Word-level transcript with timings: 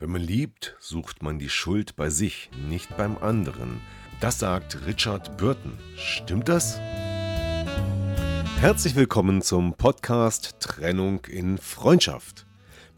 Wenn 0.00 0.10
man 0.10 0.22
liebt, 0.22 0.74
sucht 0.80 1.22
man 1.22 1.38
die 1.38 1.48
Schuld 1.48 1.94
bei 1.94 2.10
sich, 2.10 2.50
nicht 2.68 2.96
beim 2.96 3.16
anderen. 3.16 3.80
Das 4.20 4.40
sagt 4.40 4.86
Richard 4.86 5.38
Burton. 5.38 5.78
Stimmt 5.96 6.48
das? 6.48 6.80
Herzlich 8.58 8.96
willkommen 8.96 9.40
zum 9.40 9.74
Podcast 9.74 10.56
Trennung 10.58 11.24
in 11.26 11.58
Freundschaft. 11.58 12.44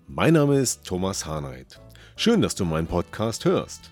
Mein 0.08 0.32
Name 0.32 0.58
ist 0.58 0.86
Thomas 0.86 1.26
Harnight. 1.26 1.82
Schön, 2.16 2.40
dass 2.40 2.54
du 2.54 2.64
meinen 2.64 2.86
Podcast 2.86 3.44
hörst. 3.44 3.90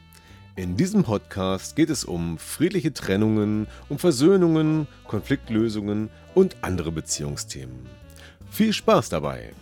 In 0.57 0.79
diesem 0.79 1.05
Podcast 1.05 1.77
geht 1.77 1.91
es 1.91 2.07
um 2.07 2.39
friedliche 2.39 2.95
Trennungen, 2.95 3.67
um 3.91 3.99
Versöhnungen, 3.99 4.87
Konfliktlösungen 5.07 6.09
und 6.35 6.57
andere 6.63 6.91
Beziehungsthemen. 6.91 7.87
Viel 8.51 8.73
Spaß 8.73 9.11
dabei! 9.11 9.53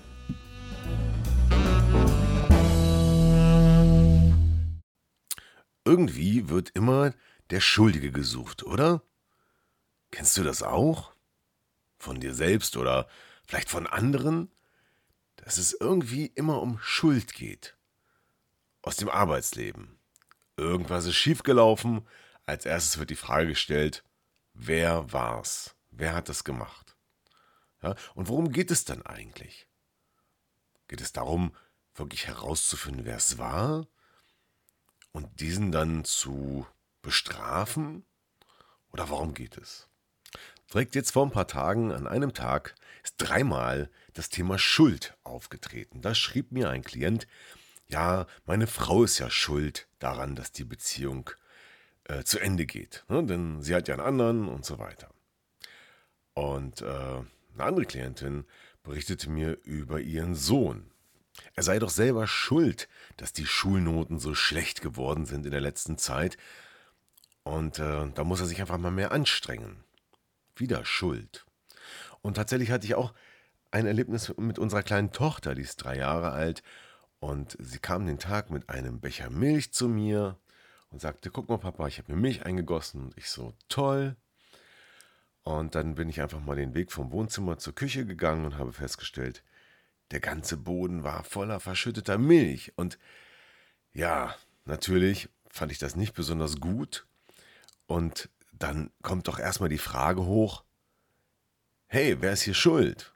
Irgendwie 5.84 6.48
wird 6.48 6.70
immer 6.70 7.12
der 7.50 7.60
Schuldige 7.60 8.12
gesucht, 8.12 8.62
oder? 8.62 9.02
Kennst 10.10 10.36
du 10.36 10.42
das 10.42 10.62
auch? 10.62 11.12
Von 11.98 12.20
dir 12.20 12.34
selbst 12.34 12.76
oder 12.76 13.08
vielleicht 13.46 13.70
von 13.70 13.86
anderen? 13.86 14.50
Dass 15.36 15.58
es 15.58 15.72
irgendwie 15.72 16.26
immer 16.26 16.62
um 16.62 16.78
Schuld 16.80 17.34
geht. 17.34 17.76
Aus 18.82 18.96
dem 18.96 19.08
Arbeitsleben. 19.08 19.98
Irgendwas 20.56 21.06
ist 21.06 21.16
schiefgelaufen. 21.16 22.06
Als 22.46 22.66
erstes 22.66 22.98
wird 22.98 23.10
die 23.10 23.16
Frage 23.16 23.48
gestellt, 23.48 24.04
wer 24.54 25.12
war's? 25.12 25.74
Wer 25.90 26.14
hat 26.14 26.28
das 26.28 26.44
gemacht? 26.44 26.96
Ja, 27.82 27.94
und 28.14 28.28
worum 28.28 28.52
geht 28.52 28.70
es 28.70 28.84
dann 28.84 29.02
eigentlich? 29.02 29.66
Geht 30.88 31.00
es 31.00 31.12
darum, 31.12 31.54
wirklich 31.94 32.26
herauszufinden, 32.26 33.04
wer 33.04 33.16
es 33.16 33.38
war? 33.38 33.86
Und 35.12 35.40
diesen 35.40 35.72
dann 35.72 36.04
zu 36.04 36.66
bestrafen? 37.02 38.04
Oder 38.92 39.10
warum 39.10 39.34
geht 39.34 39.56
es? 39.56 39.88
Direkt 40.72 40.94
jetzt 40.94 41.12
vor 41.12 41.26
ein 41.26 41.30
paar 41.32 41.46
Tagen, 41.46 41.92
an 41.92 42.06
einem 42.06 42.32
Tag, 42.32 42.74
ist 43.02 43.16
dreimal 43.18 43.90
das 44.14 44.30
Thema 44.30 44.58
Schuld 44.58 45.16
aufgetreten. 45.22 46.00
Da 46.00 46.14
schrieb 46.14 46.52
mir 46.52 46.70
ein 46.70 46.82
Klient, 46.82 47.26
ja, 47.88 48.26
meine 48.46 48.66
Frau 48.66 49.04
ist 49.04 49.18
ja 49.18 49.28
schuld 49.28 49.86
daran, 49.98 50.34
dass 50.34 50.52
die 50.52 50.64
Beziehung 50.64 51.30
äh, 52.04 52.24
zu 52.24 52.38
Ende 52.38 52.64
geht. 52.64 53.04
Ne? 53.08 53.24
Denn 53.24 53.62
sie 53.62 53.74
hat 53.74 53.88
ja 53.88 53.94
einen 53.94 54.06
anderen 54.06 54.48
und 54.48 54.64
so 54.64 54.78
weiter. 54.78 55.10
Und 56.34 56.80
äh, 56.80 56.84
eine 56.84 57.64
andere 57.64 57.84
Klientin 57.84 58.46
berichtete 58.82 59.28
mir 59.28 59.58
über 59.64 60.00
ihren 60.00 60.34
Sohn. 60.34 60.90
Er 61.54 61.62
sei 61.62 61.78
doch 61.78 61.90
selber 61.90 62.26
schuld, 62.26 62.88
dass 63.16 63.32
die 63.32 63.46
Schulnoten 63.46 64.18
so 64.18 64.34
schlecht 64.34 64.82
geworden 64.82 65.26
sind 65.26 65.44
in 65.44 65.52
der 65.52 65.60
letzten 65.60 65.98
Zeit. 65.98 66.36
Und 67.44 67.78
äh, 67.78 68.08
da 68.14 68.24
muss 68.24 68.40
er 68.40 68.46
sich 68.46 68.60
einfach 68.60 68.78
mal 68.78 68.90
mehr 68.90 69.12
anstrengen. 69.12 69.84
Wieder 70.56 70.84
Schuld. 70.84 71.44
Und 72.20 72.34
tatsächlich 72.34 72.70
hatte 72.70 72.86
ich 72.86 72.94
auch 72.94 73.12
ein 73.70 73.86
Erlebnis 73.86 74.32
mit 74.36 74.58
unserer 74.58 74.82
kleinen 74.82 75.12
Tochter, 75.12 75.54
die 75.54 75.62
ist 75.62 75.76
drei 75.76 75.96
Jahre 75.96 76.30
alt. 76.32 76.62
Und 77.18 77.56
sie 77.60 77.78
kam 77.78 78.06
den 78.06 78.18
Tag 78.18 78.50
mit 78.50 78.68
einem 78.68 79.00
Becher 79.00 79.30
Milch 79.30 79.72
zu 79.72 79.88
mir 79.88 80.38
und 80.90 81.00
sagte, 81.00 81.30
guck 81.30 81.48
mal 81.48 81.58
Papa, 81.58 81.86
ich 81.88 81.98
habe 81.98 82.12
mir 82.12 82.20
Milch 82.20 82.44
eingegossen. 82.44 83.04
Und 83.04 83.18
ich 83.18 83.28
so, 83.28 83.54
toll. 83.68 84.16
Und 85.42 85.74
dann 85.74 85.94
bin 85.94 86.08
ich 86.08 86.20
einfach 86.20 86.40
mal 86.40 86.56
den 86.56 86.74
Weg 86.74 86.92
vom 86.92 87.10
Wohnzimmer 87.10 87.58
zur 87.58 87.74
Küche 87.74 88.06
gegangen 88.06 88.44
und 88.44 88.58
habe 88.58 88.72
festgestellt, 88.72 89.42
der 90.12 90.20
ganze 90.20 90.56
Boden 90.56 91.02
war 91.02 91.24
voller 91.24 91.58
verschütteter 91.58 92.18
Milch. 92.18 92.72
Und 92.76 92.98
ja, 93.92 94.34
natürlich 94.64 95.28
fand 95.48 95.72
ich 95.72 95.78
das 95.78 95.96
nicht 95.96 96.14
besonders 96.14 96.60
gut. 96.60 97.06
Und 97.86 98.28
dann 98.52 98.90
kommt 99.02 99.26
doch 99.28 99.38
erstmal 99.38 99.70
die 99.70 99.78
Frage 99.78 100.24
hoch, 100.24 100.64
hey, 101.86 102.20
wer 102.20 102.32
ist 102.32 102.42
hier 102.42 102.54
schuld? 102.54 103.14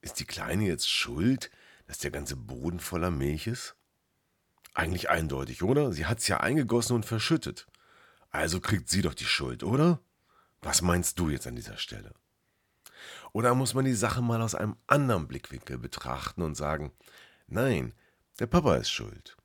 Ist 0.00 0.20
die 0.20 0.26
Kleine 0.26 0.66
jetzt 0.66 0.88
schuld, 0.88 1.50
dass 1.86 1.98
der 1.98 2.10
ganze 2.10 2.36
Boden 2.36 2.80
voller 2.80 3.10
Milch 3.10 3.46
ist? 3.46 3.74
Eigentlich 4.74 5.08
eindeutig, 5.08 5.62
oder? 5.62 5.92
Sie 5.92 6.06
hat 6.06 6.18
es 6.18 6.28
ja 6.28 6.40
eingegossen 6.40 6.94
und 6.94 7.06
verschüttet. 7.06 7.66
Also 8.30 8.60
kriegt 8.60 8.90
sie 8.90 9.00
doch 9.00 9.14
die 9.14 9.24
Schuld, 9.24 9.62
oder? 9.62 10.00
Was 10.60 10.82
meinst 10.82 11.18
du 11.18 11.30
jetzt 11.30 11.46
an 11.46 11.56
dieser 11.56 11.78
Stelle? 11.78 12.12
Oder 13.32 13.54
muss 13.54 13.74
man 13.74 13.84
die 13.84 13.94
Sache 13.94 14.22
mal 14.22 14.42
aus 14.42 14.54
einem 14.54 14.76
anderen 14.86 15.28
Blickwinkel 15.28 15.78
betrachten 15.78 16.42
und 16.42 16.54
sagen, 16.54 16.92
nein, 17.46 17.94
der 18.38 18.46
Papa 18.46 18.76
ist 18.76 18.90
schuld. 18.90 19.36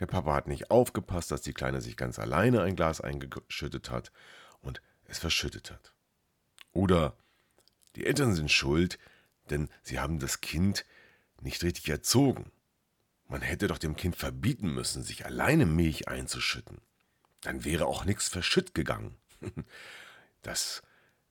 Der 0.00 0.06
Papa 0.06 0.34
hat 0.34 0.46
nicht 0.46 0.70
aufgepasst, 0.70 1.30
dass 1.30 1.42
die 1.42 1.52
Kleine 1.52 1.80
sich 1.80 1.96
ganz 1.96 2.18
alleine 2.18 2.62
ein 2.62 2.76
Glas 2.76 3.00
eingeschüttet 3.00 3.90
hat 3.90 4.12
und 4.60 4.80
es 5.04 5.18
verschüttet 5.18 5.70
hat. 5.70 5.92
Oder 6.72 7.16
die 7.96 8.06
Eltern 8.06 8.34
sind 8.34 8.52
schuld, 8.52 8.98
denn 9.50 9.68
sie 9.82 9.98
haben 9.98 10.20
das 10.20 10.40
Kind 10.40 10.84
nicht 11.40 11.62
richtig 11.64 11.88
erzogen. 11.88 12.52
Man 13.26 13.42
hätte 13.42 13.66
doch 13.66 13.78
dem 13.78 13.96
Kind 13.96 14.16
verbieten 14.16 14.72
müssen, 14.72 15.02
sich 15.02 15.26
alleine 15.26 15.66
Milch 15.66 16.08
einzuschütten. 16.08 16.80
Dann 17.40 17.64
wäre 17.64 17.86
auch 17.86 18.04
nichts 18.04 18.28
verschütt 18.28 18.74
gegangen. 18.74 19.16
Das 20.42 20.82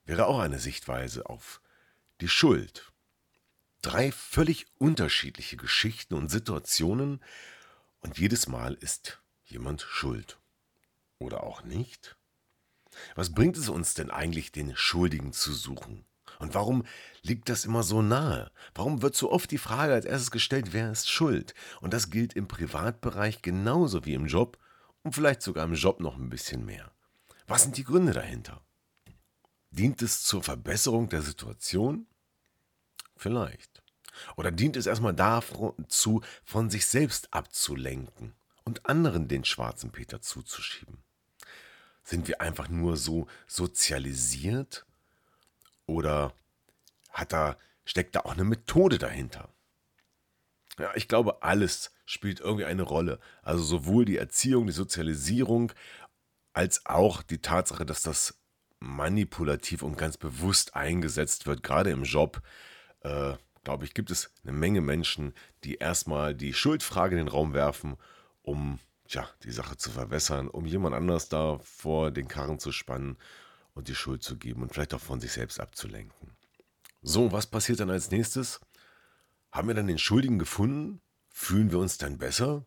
wäre 0.04 0.26
auch 0.26 0.40
eine 0.40 0.60
Sichtweise 0.60 1.28
auf 1.28 1.62
die 2.22 2.30
Schuld. 2.30 2.92
Drei 3.82 4.12
völlig 4.12 4.66
unterschiedliche 4.78 5.56
Geschichten 5.56 6.16
und 6.16 6.30
Situationen 6.30 7.24
und 8.00 8.18
jedes 8.18 8.48
Mal 8.48 8.74
ist 8.76 9.22
jemand 9.46 9.82
schuld. 9.82 10.40
Oder 11.20 11.44
auch 11.44 11.64
nicht? 11.64 12.18
Was 13.16 13.34
bringt 13.34 13.58
es 13.58 13.70
uns 13.70 13.94
denn 13.94 14.10
eigentlich, 14.10 14.52
den 14.52 14.76
Schuldigen 14.76 15.32
zu 15.32 15.54
suchen? 15.54 16.06
Und 16.40 16.54
warum 16.54 16.86
liegt 17.22 17.50
das 17.50 17.66
immer 17.66 17.84
so 17.84 18.02
nahe? 18.02 18.52
Warum 18.76 19.02
wird 19.02 19.16
so 19.16 19.32
oft 19.32 19.50
die 19.50 19.58
Frage 19.58 19.94
als 19.94 20.06
erstes 20.06 20.32
gestellt, 20.32 20.74
wer 20.74 20.92
ist 20.92 21.10
schuld? 21.10 21.54
Und 21.82 21.94
das 21.94 22.10
gilt 22.10 22.34
im 22.34 22.48
Privatbereich 22.48 23.42
genauso 23.42 24.06
wie 24.06 24.14
im 24.14 24.28
Job 24.28 24.58
und 25.04 25.14
vielleicht 25.14 25.42
sogar 25.42 25.66
im 25.66 25.74
Job 25.74 26.00
noch 26.00 26.16
ein 26.16 26.30
bisschen 26.30 26.66
mehr. 26.66 26.92
Was 27.48 27.64
sind 27.64 27.78
die 27.78 27.84
Gründe 27.84 28.14
dahinter? 28.14 28.62
Dient 29.72 30.02
es 30.02 30.24
zur 30.24 30.44
Verbesserung 30.44 31.10
der 31.10 31.22
Situation? 31.22 32.08
Vielleicht. 33.16 33.84
Oder 34.36 34.52
dient 34.52 34.76
es 34.76 34.86
erstmal 34.86 35.14
dazu, 35.14 36.22
von 36.44 36.70
sich 36.70 36.86
selbst 36.86 37.34
abzulenken 37.34 38.34
und 38.64 38.86
anderen 38.86 39.28
den 39.28 39.46
schwarzen 39.46 39.92
Peter 39.92 40.22
zuzuschieben? 40.22 40.98
Sind 42.04 42.28
wir 42.28 42.42
einfach 42.42 42.70
nur 42.70 42.98
so 42.98 43.28
sozialisiert? 43.48 44.86
Oder 45.86 46.34
hat 47.10 47.34
da, 47.34 47.58
steckt 47.86 48.16
da 48.16 48.22
auch 48.22 48.34
eine 48.34 48.44
Methode 48.44 48.98
dahinter? 48.98 49.50
Ja, 50.80 50.92
ich 50.96 51.08
glaube, 51.08 51.44
alles 51.44 51.92
spielt 52.06 52.40
irgendwie 52.40 52.66
eine 52.66 52.84
Rolle. 52.84 53.20
Also 53.42 53.64
sowohl 53.64 54.06
die 54.06 54.18
Erziehung, 54.18 54.68
die 54.68 54.74
Sozialisierung, 54.74 55.74
als 56.54 56.86
auch 56.86 57.24
die 57.24 57.40
Tatsache, 57.40 57.86
dass 57.86 58.02
das 58.02 58.38
manipulativ 58.80 59.82
und 59.82 59.98
ganz 59.98 60.18
bewusst 60.18 60.76
eingesetzt 60.76 61.46
wird, 61.46 61.64
gerade 61.64 61.92
im 61.92 62.04
Job, 62.04 62.42
äh, 63.02 63.34
glaube 63.64 63.86
ich, 63.86 63.94
gibt 63.94 64.12
es 64.12 64.32
eine 64.44 64.54
Menge 64.54 64.82
Menschen, 64.82 65.34
die 65.64 65.76
erstmal 65.76 66.34
die 66.34 66.54
Schuldfrage 66.54 67.18
in 67.18 67.26
den 67.26 67.28
Raum 67.28 67.54
werfen, 67.54 67.98
um 68.42 68.80
ja, 69.10 69.28
die 69.44 69.52
Sache 69.52 69.78
zu 69.78 69.92
verwässern, 69.92 70.50
um 70.50 70.66
jemand 70.66 70.96
anders 70.96 71.30
da 71.30 71.60
vor 71.60 72.12
den 72.12 72.28
Karren 72.28 72.60
zu 72.60 72.72
spannen 72.72 73.18
und 73.74 73.88
die 73.88 73.96
Schuld 73.96 74.24
zu 74.24 74.38
geben 74.38 74.64
und 74.64 74.74
vielleicht 74.74 74.94
auch 74.94 75.02
von 75.02 75.20
sich 75.20 75.32
selbst 75.32 75.60
abzulenken. 75.60 76.32
So, 77.02 77.32
was 77.32 77.48
passiert 77.48 77.80
dann 77.80 77.90
als 77.90 78.12
nächstes? 78.12 78.60
Haben 79.52 79.68
wir 79.68 79.76
dann 79.76 79.88
den 79.88 79.98
Schuldigen 79.98 80.40
gefunden? 80.40 81.02
Fühlen 81.30 81.72
wir 81.72 81.80
uns 81.80 81.98
dann 81.98 82.18
besser? 82.18 82.66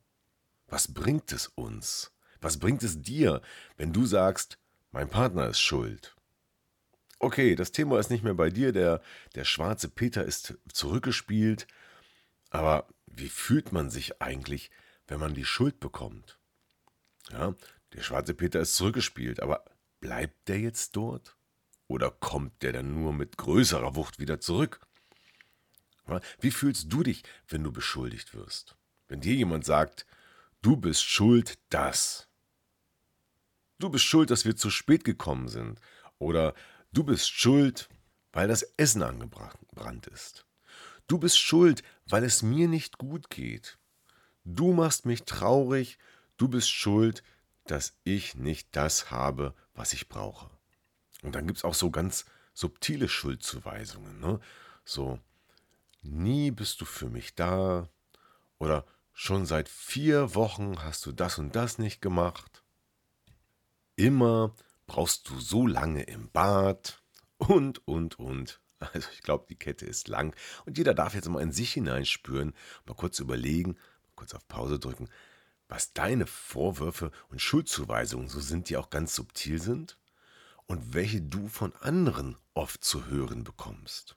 Was 0.67 0.93
bringt 0.95 1.33
es 1.33 1.49
uns? 1.49 2.13
Was 2.41 2.59
bringt 2.59 2.83
es 2.83 3.03
dir, 3.03 3.43
wenn 3.77 3.93
du 3.93 4.07
sagst, 4.07 4.59
mein 4.93 5.09
Partner 5.09 5.49
ist 5.49 5.61
schuld? 5.61 6.15
Okay, 7.19 7.55
das 7.55 7.73
Thema 7.73 7.99
ist 7.99 8.11
nicht 8.11 8.25
mehr 8.25 8.35
bei 8.35 8.51
dir, 8.51 8.73
der, 8.73 9.03
der 9.35 9.45
schwarze 9.45 9.89
Peter 9.89 10.25
ist 10.25 10.59
zurückgespielt, 10.73 11.67
aber 12.51 12.89
wie 13.07 13.29
fühlt 13.29 13.73
man 13.73 13.91
sich 13.91 14.23
eigentlich, 14.23 14.71
wenn 15.07 15.21
man 15.21 15.35
die 15.35 15.45
Schuld 15.45 15.81
bekommt? 15.81 16.39
Ja, 17.31 17.55
der 17.93 18.03
schwarze 18.03 18.35
Peter 18.35 18.61
ist 18.61 18.75
zurückgespielt, 18.75 19.41
aber 19.41 19.65
bleibt 20.01 20.49
der 20.49 20.61
jetzt 20.61 20.97
dort? 20.97 21.37
Oder 21.89 22.11
kommt 22.11 22.63
der 22.63 22.73
dann 22.73 22.95
nur 22.95 23.13
mit 23.13 23.37
größerer 23.37 23.97
Wucht 23.97 24.19
wieder 24.19 24.41
zurück? 24.41 24.81
Wie 26.41 26.51
fühlst 26.51 26.93
du 26.93 27.03
dich, 27.03 27.23
wenn 27.49 27.63
du 27.63 27.73
beschuldigt 27.73 28.35
wirst? 28.35 28.77
Wenn 29.09 29.21
dir 29.21 29.35
jemand 29.35 29.65
sagt, 29.65 30.07
du 30.63 30.77
bist 30.77 31.05
schuld, 31.05 31.59
das. 31.69 32.30
Du 33.81 33.89
bist 33.89 34.05
schuld, 34.05 34.31
dass 34.31 34.45
wir 34.45 34.57
zu 34.57 34.69
spät 34.69 35.05
gekommen 35.05 35.49
sind. 35.49 35.81
Oder 36.19 36.55
du 36.93 37.03
bist 37.03 37.31
schuld, 37.31 37.89
weil 38.31 38.47
das 38.47 38.63
Essen 38.77 39.03
angebrannt 39.03 40.07
ist. 40.07 40.45
Du 41.07 41.19
bist 41.19 41.39
schuld, 41.39 41.83
weil 42.07 42.23
es 42.23 42.43
mir 42.43 42.69
nicht 42.69 42.99
gut 42.99 43.31
geht. 43.31 43.79
Du 44.45 44.75
machst 44.75 45.07
mich 45.07 45.23
traurig, 45.23 45.99
du 46.37 46.47
bist 46.47 46.71
schuld, 46.71 47.23
dass 47.65 47.95
ich 48.05 48.35
nicht 48.35 48.69
das 48.77 49.11
habe, 49.11 49.55
was 49.73 49.95
ich 49.95 50.11
brauche. 50.11 50.51
Und 51.23 51.35
dann 51.35 51.47
gibt 51.47 51.57
es 51.57 51.65
auch 51.65 51.75
so 51.75 51.91
ganz 51.91 52.27
subtile 52.53 53.09
Schuldzuweisungen. 53.09 54.21
Ne? 54.21 54.41
So, 54.85 55.19
nie 56.03 56.51
bist 56.51 56.83
du 56.83 56.85
für 56.85 57.09
mich 57.09 57.35
da. 57.35 57.89
Oder 58.59 58.85
schon 59.15 59.47
seit 59.47 59.71
vier 59.71 60.35
Wochen 60.35 60.83
hast 60.83 61.07
du 61.07 61.13
das 61.13 61.39
und 61.39 61.57
das 61.57 61.79
nicht 61.79 62.03
gemacht. 62.03 62.63
Immer 64.01 64.55
brauchst 64.87 65.29
du 65.29 65.39
so 65.39 65.67
lange 65.67 66.05
im 66.05 66.31
Bad. 66.31 67.03
Und, 67.37 67.87
und, 67.87 68.19
und. 68.19 68.61
Also 68.95 69.11
ich 69.13 69.21
glaube, 69.21 69.45
die 69.47 69.57
Kette 69.57 69.85
ist 69.85 70.09
lang. 70.09 70.35
Und 70.65 70.79
jeder 70.79 70.95
darf 70.95 71.15
jetzt 71.15 71.29
mal 71.29 71.43
in 71.43 71.53
sich 71.53 71.75
hineinspüren, 71.75 72.55
mal 72.87 72.95
kurz 72.95 73.19
überlegen, 73.19 73.73
mal 73.73 74.13
kurz 74.15 74.33
auf 74.33 74.49
Pause 74.49 74.79
drücken, 74.79 75.11
was 75.69 75.93
deine 75.93 76.27
Vorwürfe 76.27 77.11
und 77.29 77.43
Schuldzuweisungen 77.43 78.29
so 78.29 78.41
sind, 78.41 78.71
die 78.71 78.79
auch 78.79 78.89
ganz 78.89 79.15
subtil 79.15 79.61
sind 79.61 79.99
und 80.65 80.95
welche 80.95 81.21
du 81.21 81.49
von 81.49 81.75
anderen 81.77 82.39
oft 82.55 82.83
zu 82.83 83.05
hören 83.09 83.45
bekommst. 83.45 84.17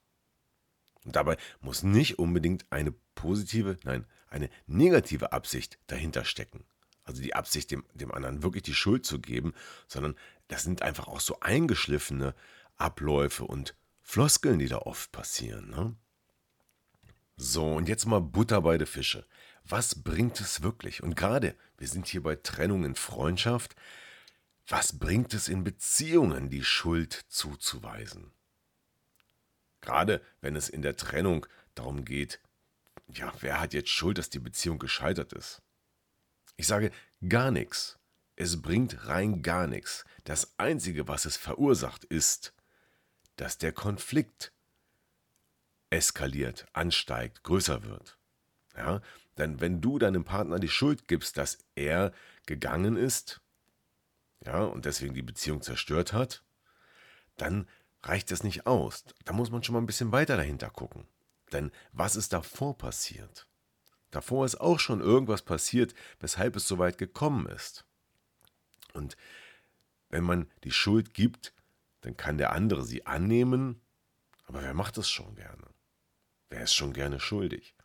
Und 1.04 1.18
dabei 1.18 1.36
muss 1.60 1.84
nicht 1.84 2.20
unbedingt 2.20 2.66
eine 2.70 2.94
positive, 3.16 3.78
nein, 3.84 4.06
eine 4.30 4.50
negative 4.66 5.34
Absicht 5.34 5.78
dahinter 5.88 6.24
stecken. 6.24 6.64
Also 7.06 7.22
die 7.22 7.36
Absicht, 7.36 7.72
dem, 7.72 7.84
dem 7.94 8.12
anderen 8.12 8.44
wirklich 8.44 8.64
die 8.64 8.74
Schuld 8.74 9.06
zu 9.06 9.20
geben, 9.20 9.54
sondern 9.88 10.16
das 10.48 10.64
sind 10.64 10.82
einfach 10.82 11.08
auch 11.08 11.20
so 11.20 11.40
eingeschliffene 11.42 12.36
Abläufe 12.78 13.44
und 13.46 13.76
Floskeln, 14.02 14.60
die 14.60 14.68
da 14.68 14.78
oft 14.78 15.12
passieren. 15.12 15.70
Ne? 15.70 15.96
So, 17.36 17.74
und 17.74 17.90
jetzt 17.90 18.06
mal 18.06 18.22
Butter 18.22 18.62
bei 18.62 18.78
den 18.78 18.88
Fische. 18.88 19.26
Was 19.66 20.04
bringt 20.04 20.40
es 20.40 20.62
wirklich? 20.62 21.02
Und 21.02 21.16
gerade, 21.16 21.56
wir 21.78 21.88
sind 21.88 22.08
hier 22.08 22.22
bei 22.22 22.36
Trennung 22.36 22.84
in 22.84 22.96
Freundschaft, 22.96 23.76
was 24.68 25.00
bringt 25.00 25.34
es 25.34 25.48
in 25.48 25.64
Beziehungen, 25.64 26.50
die 26.50 26.64
Schuld 26.64 27.26
zuzuweisen? 27.30 28.32
Gerade 29.82 30.22
wenn 30.42 30.56
es 30.56 30.70
in 30.70 30.82
der 30.82 30.96
Trennung 30.96 31.46
darum 31.76 32.06
geht, 32.06 32.40
ja, 33.08 33.34
wer 33.42 33.60
hat 33.60 33.74
jetzt 33.74 33.90
Schuld, 33.90 34.18
dass 34.18 34.30
die 34.30 34.40
Beziehung 34.40 34.80
gescheitert 34.80 35.34
ist? 35.34 35.63
Ich 36.56 36.68
sage 36.68 36.92
gar 37.28 37.52
nichts. 37.52 37.98
Es 38.36 38.62
bringt 38.62 39.08
rein 39.08 39.42
gar 39.42 39.68
nichts. 39.68 40.06
Das 40.24 40.54
Einzige, 40.58 41.08
was 41.08 41.26
es 41.26 41.38
verursacht, 41.38 42.04
ist, 42.04 42.54
dass 43.36 43.58
der 43.58 43.72
Konflikt 43.72 44.54
eskaliert, 45.90 46.66
ansteigt, 46.74 47.44
größer 47.44 47.84
wird. 47.84 48.18
Ja, 48.76 49.02
denn 49.38 49.62
wenn 49.62 49.82
du 49.82 50.00
deinem 50.00 50.24
Partner 50.24 50.60
die 50.60 50.70
Schuld 50.70 51.08
gibst, 51.08 51.38
dass 51.38 51.60
er 51.76 52.12
gegangen 52.46 52.98
ist, 52.98 53.42
ja, 54.46 54.64
und 54.64 54.86
deswegen 54.86 55.14
die 55.14 55.22
Beziehung 55.22 55.62
zerstört 55.62 56.12
hat, 56.12 56.44
dann 57.38 57.68
reicht 58.02 58.32
das 58.32 58.44
nicht 58.44 58.68
aus. 58.68 59.06
Da 59.24 59.34
muss 59.34 59.52
man 59.52 59.64
schon 59.64 59.74
mal 59.74 59.82
ein 59.82 59.86
bisschen 59.86 60.12
weiter 60.12 60.38
dahinter 60.38 60.70
gucken. 60.70 61.08
Denn 61.52 61.72
was 61.92 62.16
ist 62.16 62.34
davor 62.34 62.78
passiert? 62.78 63.48
Davor 64.14 64.46
ist 64.46 64.62
auch 64.62 64.80
schon 64.80 65.02
irgendwas 65.02 65.42
passiert, 65.42 65.96
weshalb 66.20 66.56
es 66.56 66.68
so 66.68 66.78
weit 66.78 66.98
gekommen 66.98 67.48
ist. 67.48 67.86
Und 68.94 69.18
wenn 70.10 70.24
man 70.24 70.50
die 70.64 70.72
Schuld 70.72 71.14
gibt, 71.14 71.54
dann 72.02 72.16
kann 72.16 72.38
der 72.38 72.52
andere 72.52 72.84
sie 72.84 73.06
annehmen, 73.08 73.82
aber 74.46 74.62
wer 74.62 74.74
macht 74.74 74.98
das 74.98 75.10
schon 75.10 75.36
gerne? 75.36 75.66
Wer 76.50 76.64
ist 76.64 76.76
schon 76.76 76.94
gerne 76.94 77.20
schuldig? 77.20 77.76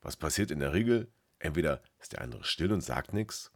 Was 0.00 0.16
passiert 0.16 0.50
in 0.50 0.60
der 0.60 0.72
Regel? 0.72 1.12
Entweder 1.38 1.82
ist 1.98 2.12
der 2.12 2.22
andere 2.22 2.44
still 2.44 2.72
und 2.72 2.80
sagt 2.80 3.12
nichts, 3.12 3.52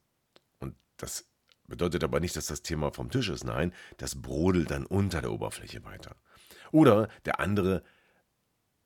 und 0.58 0.76
das 0.98 1.32
Bedeutet 1.72 2.04
aber 2.04 2.20
nicht, 2.20 2.36
dass 2.36 2.48
das 2.48 2.60
Thema 2.60 2.92
vom 2.92 3.10
Tisch 3.10 3.30
ist. 3.30 3.44
Nein, 3.44 3.72
das 3.96 4.20
brodelt 4.20 4.70
dann 4.70 4.84
unter 4.84 5.22
der 5.22 5.32
Oberfläche 5.32 5.82
weiter. 5.84 6.16
Oder 6.70 7.08
der 7.25 7.40
andere 7.40 7.82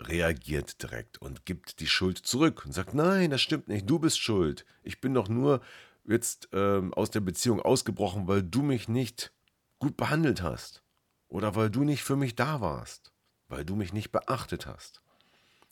reagiert 0.01 0.83
direkt 0.83 1.19
und 1.19 1.47
gibt 1.47 1.81
die 1.81 1.87
Schuld 1.87 2.19
zurück 2.19 2.65
und 2.65 2.73
sagt, 2.73 2.95
nein, 2.95 3.31
das 3.31 3.41
stimmt 3.41 3.69
nicht, 3.69 3.89
du 3.89 3.99
bist 3.99 4.19
schuld. 4.21 4.65
Ich 4.83 5.01
bin 5.01 5.15
doch 5.15 5.29
nur 5.29 5.61
jetzt 6.05 6.49
ähm, 6.53 6.93
aus 6.95 7.11
der 7.11 7.21
Beziehung 7.21 7.61
ausgebrochen, 7.61 8.29
weil 8.29 8.43
du 8.43 8.63
mich 8.63 8.89
nicht 8.89 9.33
gut 9.79 9.97
behandelt 9.97 10.43
hast. 10.43 10.83
Oder 11.29 11.55
weil 11.55 11.71
du 11.71 11.85
nicht 11.85 12.03
für 12.03 12.17
mich 12.17 12.37
da 12.37 12.61
warst. 12.61 13.13
Weil 13.49 13.65
du 13.65 13.75
mich 13.75 13.93
nicht 13.93 14.13
beachtet 14.13 14.67
hast. 14.67 15.03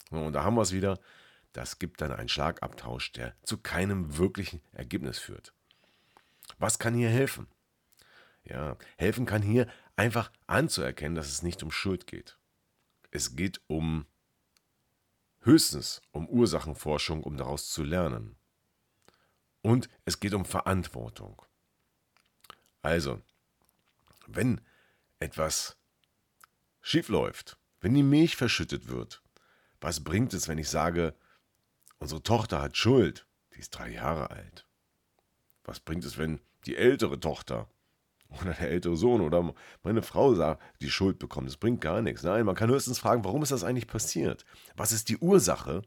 Und 0.09 0.33
da 0.33 0.43
haben 0.43 0.55
wir 0.55 0.61
es 0.61 0.73
wieder. 0.73 0.99
Das 1.53 1.79
gibt 1.79 2.01
dann 2.01 2.11
einen 2.11 2.27
Schlagabtausch, 2.27 3.13
der 3.13 3.33
zu 3.43 3.57
keinem 3.57 4.17
wirklichen 4.17 4.61
Ergebnis 4.73 5.19
führt. 5.19 5.53
Was 6.59 6.79
kann 6.79 6.93
hier 6.93 7.09
helfen? 7.09 7.47
Ja, 8.43 8.77
helfen 8.97 9.25
kann 9.25 9.41
hier 9.41 9.67
einfach 9.95 10.31
anzuerkennen, 10.47 11.15
dass 11.15 11.29
es 11.29 11.41
nicht 11.41 11.63
um 11.63 11.71
Schuld 11.71 12.07
geht. 12.07 12.37
Es 13.11 13.35
geht 13.35 13.61
um 13.67 14.05
höchstens 15.45 16.01
um 16.11 16.27
Ursachenforschung, 16.27 17.23
um 17.23 17.37
daraus 17.37 17.69
zu 17.69 17.83
lernen. 17.83 18.35
Und 19.61 19.89
es 20.03 20.19
geht 20.19 20.33
um 20.33 20.45
Verantwortung. 20.45 21.41
Also, 22.81 23.21
wenn 24.27 24.61
etwas 25.19 25.77
schief 26.81 27.09
läuft, 27.09 27.57
wenn 27.79 27.93
die 27.93 28.03
Milch 28.03 28.35
verschüttet 28.35 28.87
wird, 28.87 29.21
was 29.81 30.03
bringt 30.03 30.33
es, 30.33 30.47
wenn 30.47 30.57
ich 30.57 30.69
sage, 30.69 31.15
unsere 31.99 32.23
Tochter 32.23 32.61
hat 32.61 32.77
Schuld, 32.77 33.27
die 33.53 33.59
ist 33.59 33.71
drei 33.71 33.89
Jahre 33.89 34.31
alt? 34.31 34.65
Was 35.63 35.79
bringt 35.79 36.05
es, 36.05 36.17
wenn 36.17 36.41
die 36.65 36.75
ältere 36.75 37.19
Tochter 37.19 37.69
oder 38.29 38.53
der 38.53 38.69
ältere 38.69 38.97
Sohn 38.97 39.21
oder 39.21 39.53
meine 39.83 40.01
Frau 40.01 40.57
die 40.81 40.89
Schuld 40.89 41.19
bekommt? 41.19 41.47
Das 41.47 41.57
bringt 41.57 41.81
gar 41.81 42.01
nichts. 42.01 42.23
Nein, 42.23 42.45
man 42.45 42.55
kann 42.55 42.69
höchstens 42.69 42.99
fragen, 42.99 43.23
warum 43.23 43.43
ist 43.43 43.51
das 43.51 43.63
eigentlich 43.63 43.87
passiert? 43.87 44.45
Was 44.75 44.91
ist 44.91 45.09
die 45.09 45.17
Ursache, 45.17 45.81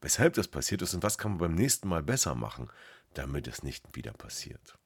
weshalb 0.00 0.34
das 0.34 0.48
passiert 0.48 0.82
ist 0.82 0.94
und 0.94 1.02
was 1.02 1.18
kann 1.18 1.32
man 1.32 1.38
beim 1.38 1.54
nächsten 1.54 1.88
Mal 1.88 2.02
besser 2.02 2.34
machen, 2.34 2.70
damit 3.14 3.46
es 3.46 3.62
nicht 3.62 3.94
wieder 3.94 4.12
passiert? 4.12 4.78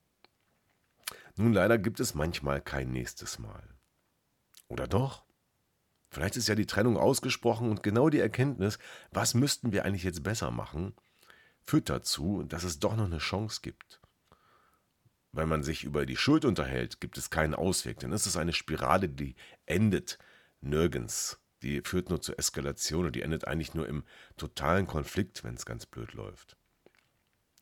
Nun, 1.36 1.52
leider 1.52 1.78
gibt 1.78 2.00
es 2.00 2.14
manchmal 2.14 2.60
kein 2.60 2.90
nächstes 2.90 3.38
Mal. 3.38 3.62
Oder 4.68 4.88
doch? 4.88 5.24
Vielleicht 6.08 6.36
ist 6.36 6.48
ja 6.48 6.54
die 6.54 6.66
Trennung 6.66 6.96
ausgesprochen 6.96 7.70
und 7.70 7.82
genau 7.82 8.08
die 8.08 8.20
Erkenntnis, 8.20 8.78
was 9.10 9.34
müssten 9.34 9.72
wir 9.72 9.84
eigentlich 9.84 10.04
jetzt 10.04 10.22
besser 10.22 10.50
machen, 10.50 10.94
führt 11.64 11.90
dazu, 11.90 12.42
dass 12.44 12.64
es 12.64 12.78
doch 12.78 12.96
noch 12.96 13.04
eine 13.04 13.18
Chance 13.18 13.60
gibt. 13.62 14.00
Wenn 15.36 15.50
man 15.50 15.62
sich 15.62 15.84
über 15.84 16.06
die 16.06 16.16
Schuld 16.16 16.46
unterhält, 16.46 16.98
gibt 16.98 17.18
es 17.18 17.28
keinen 17.28 17.54
Ausweg, 17.54 17.98
denn 17.98 18.10
es 18.10 18.26
ist 18.26 18.38
eine 18.38 18.54
Spirale, 18.54 19.10
die 19.10 19.36
endet 19.66 20.18
nirgends. 20.62 21.38
Die 21.62 21.82
führt 21.82 22.08
nur 22.08 22.22
zur 22.22 22.38
Eskalation 22.38 23.04
und 23.04 23.16
die 23.16 23.20
endet 23.20 23.46
eigentlich 23.46 23.74
nur 23.74 23.86
im 23.86 24.04
totalen 24.38 24.86
Konflikt, 24.86 25.44
wenn 25.44 25.54
es 25.54 25.66
ganz 25.66 25.84
blöd 25.84 26.14
läuft. 26.14 26.56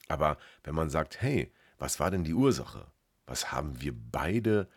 Aber 0.06 0.38
wenn 0.62 0.76
man 0.76 0.88
sagt, 0.88 1.20
hey, 1.20 1.52
was 1.76 1.98
war 1.98 2.12
denn 2.12 2.22
die 2.22 2.34
Ursache? 2.34 2.86
Was 3.26 3.50
haben 3.50 3.80
wir 3.80 3.92
beide 3.92 4.68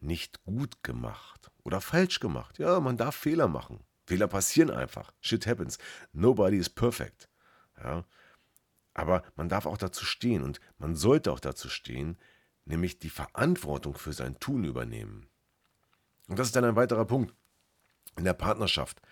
nicht 0.00 0.44
gut 0.44 0.82
gemacht 0.82 1.50
oder 1.62 1.80
falsch 1.80 2.20
gemacht? 2.20 2.58
Ja, 2.58 2.80
man 2.80 2.98
darf 2.98 3.16
Fehler 3.16 3.48
machen. 3.48 3.80
Fehler 4.04 4.28
passieren 4.28 4.70
einfach. 4.70 5.10
Shit 5.22 5.46
happens. 5.46 5.78
Nobody 6.12 6.58
is 6.58 6.68
perfect. 6.68 7.30
Ja, 7.82 8.04
aber 8.96 9.22
man 9.36 9.50
darf 9.50 9.66
auch 9.66 9.76
dazu 9.76 10.06
stehen 10.06 10.42
und 10.42 10.58
man 10.78 10.96
sollte 10.96 11.30
auch 11.30 11.40
dazu 11.40 11.68
stehen, 11.68 12.16
nämlich 12.64 12.98
die 12.98 13.10
Verantwortung 13.10 13.94
für 13.94 14.14
sein 14.14 14.40
Tun 14.40 14.64
übernehmen. 14.64 15.28
Und 16.28 16.38
das 16.38 16.46
ist 16.46 16.56
dann 16.56 16.64
ein 16.64 16.76
weiterer 16.76 17.04
Punkt 17.04 17.34
in 18.16 18.24
der 18.24 18.32
Partnerschaft. 18.32 19.02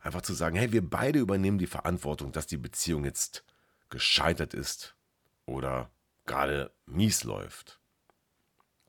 Einfach 0.00 0.22
zu 0.22 0.32
sagen, 0.32 0.56
hey, 0.56 0.72
wir 0.72 0.88
beide 0.88 1.18
übernehmen 1.18 1.58
die 1.58 1.66
Verantwortung, 1.66 2.32
dass 2.32 2.46
die 2.46 2.56
Beziehung 2.56 3.04
jetzt 3.04 3.44
gescheitert 3.90 4.54
ist 4.54 4.96
oder 5.44 5.90
gerade 6.24 6.72
mies 6.86 7.22
läuft. 7.22 7.80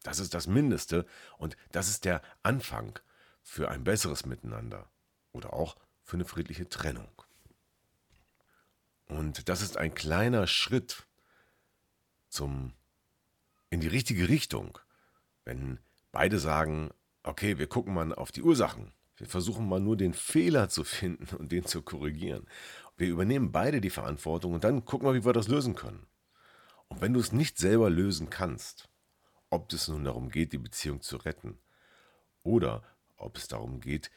Das 0.04 0.20
ist 0.20 0.34
das 0.34 0.48
Mindeste 0.48 1.06
und 1.38 1.58
das 1.74 1.90
ist 1.90 2.06
der 2.06 2.22
Anfang 2.44 2.98
für 3.44 3.70
ein 3.70 3.84
besseres 3.84 4.26
Miteinander 4.26 4.90
oder 5.34 5.52
auch 5.52 5.76
für 6.02 6.16
eine 6.16 6.26
friedliche 6.26 6.70
Trennung. 6.70 7.25
Und 9.08 9.50
das 9.50 9.62
ist 9.62 9.78
ein 9.78 9.94
kleiner 9.94 10.48
Schritt 10.48 11.06
zum, 12.28 12.74
in 13.70 13.82
die 13.82 13.88
richtige 13.88 14.30
Richtung. 14.30 14.80
Wenn 15.44 15.80
beide 16.12 16.40
sagen, 16.40 16.92
okay, 17.24 17.58
wir 17.58 17.68
gucken 17.68 17.94
mal 17.94 18.14
auf 18.14 18.32
die 18.32 18.42
Ursachen. 18.42 18.94
Wir 19.18 19.28
versuchen 19.28 19.68
mal 19.68 19.80
nur 19.80 19.96
den 19.96 20.14
Fehler 20.14 20.70
zu 20.70 20.84
finden 20.84 21.36
und 21.38 21.52
den 21.52 21.66
zu 21.66 21.82
korrigieren. 21.82 22.48
Wir 22.98 23.08
übernehmen 23.08 23.52
beide 23.52 23.82
die 23.82 23.90
Verantwortung 23.90 24.54
und 24.54 24.64
dann 24.64 24.86
gucken 24.86 25.08
wir, 25.08 25.14
wie 25.14 25.26
wir 25.26 25.34
das 25.34 25.48
lösen 25.48 25.76
können. 25.76 26.08
Und 26.88 27.02
wenn 27.02 27.14
du 27.14 27.20
es 27.20 27.32
nicht 27.32 27.58
selber 27.58 27.90
lösen 27.90 28.30
kannst, 28.30 28.90
ob 29.50 29.72
es 29.72 29.88
nun 29.88 30.04
darum 30.04 30.30
geht, 30.30 30.54
die 30.54 30.58
Beziehung 30.58 31.02
zu 31.02 31.18
retten 31.18 31.58
oder 32.44 32.84
ob 33.18 33.38
es 33.38 33.48
darum 33.48 33.80
geht, 33.80 34.12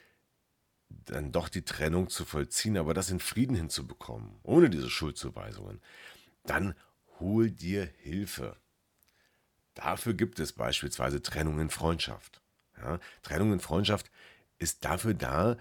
dann 0.88 1.32
doch 1.32 1.48
die 1.48 1.64
Trennung 1.64 2.08
zu 2.08 2.24
vollziehen, 2.24 2.76
aber 2.76 2.94
das 2.94 3.10
in 3.10 3.20
Frieden 3.20 3.56
hinzubekommen, 3.56 4.38
ohne 4.42 4.70
diese 4.70 4.90
Schuldzuweisungen, 4.90 5.80
dann 6.44 6.74
hol 7.20 7.50
dir 7.50 7.90
Hilfe. 7.98 8.56
Dafür 9.74 10.14
gibt 10.14 10.40
es 10.40 10.52
beispielsweise 10.52 11.22
Trennung 11.22 11.60
in 11.60 11.70
Freundschaft. 11.70 12.40
Ja, 12.76 12.98
Trennung 13.22 13.52
in 13.52 13.60
Freundschaft 13.60 14.10
ist 14.58 14.84
dafür 14.84 15.14
da, 15.14 15.56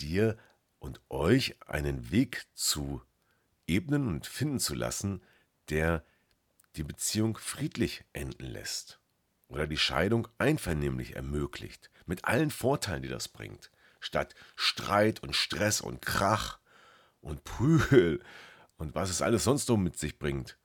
dir 0.00 0.36
und 0.78 1.00
euch 1.08 1.56
einen 1.66 2.10
Weg 2.10 2.46
zu 2.54 3.00
ebnen 3.66 4.06
und 4.06 4.26
finden 4.26 4.60
zu 4.60 4.74
lassen, 4.74 5.22
der 5.70 6.04
die 6.76 6.82
Beziehung 6.82 7.38
friedlich 7.38 8.04
enden 8.12 8.44
lässt 8.44 9.00
oder 9.48 9.66
die 9.66 9.78
Scheidung 9.78 10.28
einvernehmlich 10.38 11.16
ermöglicht, 11.16 11.90
mit 12.06 12.24
allen 12.24 12.50
Vorteilen, 12.50 13.02
die 13.02 13.08
das 13.08 13.28
bringt, 13.28 13.70
statt 14.04 14.34
Streit 14.56 15.22
und 15.22 15.34
Stress 15.34 15.80
und 15.80 16.02
Krach 16.02 16.58
und 17.20 17.44
Prügel 17.44 18.22
und 18.76 18.94
was 18.94 19.10
es 19.10 19.22
alles 19.22 19.44
sonst 19.44 19.66
so 19.66 19.76
mit 19.76 19.98
sich 19.98 20.18
bringt. 20.18 20.58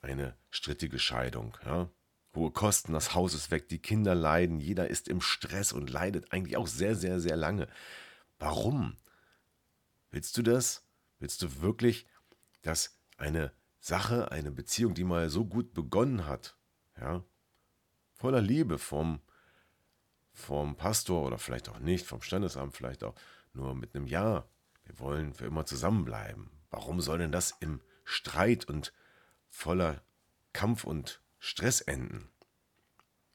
Eine 0.00 0.36
strittige 0.50 0.98
Scheidung, 0.98 1.56
ja. 1.64 1.90
Hohe 2.34 2.52
Kosten, 2.52 2.92
das 2.92 3.14
Haus 3.14 3.34
ist 3.34 3.50
weg, 3.50 3.68
die 3.68 3.80
Kinder 3.80 4.14
leiden, 4.14 4.60
jeder 4.60 4.88
ist 4.88 5.08
im 5.08 5.20
Stress 5.20 5.72
und 5.72 5.90
leidet 5.90 6.32
eigentlich 6.32 6.56
auch 6.56 6.68
sehr, 6.68 6.94
sehr, 6.94 7.18
sehr 7.18 7.36
lange. 7.36 7.66
Warum? 8.38 8.96
Willst 10.10 10.36
du 10.36 10.42
das? 10.42 10.86
Willst 11.18 11.42
du 11.42 11.60
wirklich, 11.60 12.06
dass 12.62 13.00
eine 13.16 13.52
Sache, 13.80 14.30
eine 14.30 14.52
Beziehung, 14.52 14.94
die 14.94 15.04
mal 15.04 15.28
so 15.28 15.44
gut 15.44 15.74
begonnen 15.74 16.26
hat, 16.26 16.56
ja, 17.00 17.24
voller 18.14 18.40
Liebe 18.40 18.78
vom, 18.78 19.20
vom 20.32 20.76
Pastor 20.76 21.26
oder 21.26 21.38
vielleicht 21.38 21.68
auch 21.68 21.78
nicht, 21.78 22.06
vom 22.06 22.22
Standesamt, 22.22 22.76
vielleicht 22.76 23.04
auch 23.04 23.14
nur 23.52 23.74
mit 23.74 23.94
einem 23.94 24.06
Ja, 24.06 24.44
wir 24.84 24.98
wollen 24.98 25.34
für 25.34 25.46
immer 25.46 25.66
zusammenbleiben. 25.66 26.50
Warum 26.70 27.00
soll 27.00 27.18
denn 27.18 27.32
das 27.32 27.54
im 27.60 27.80
Streit 28.04 28.64
und 28.64 28.92
voller 29.48 30.02
Kampf 30.52 30.84
und 30.84 31.20
Stress 31.38 31.80
enden? 31.80 32.28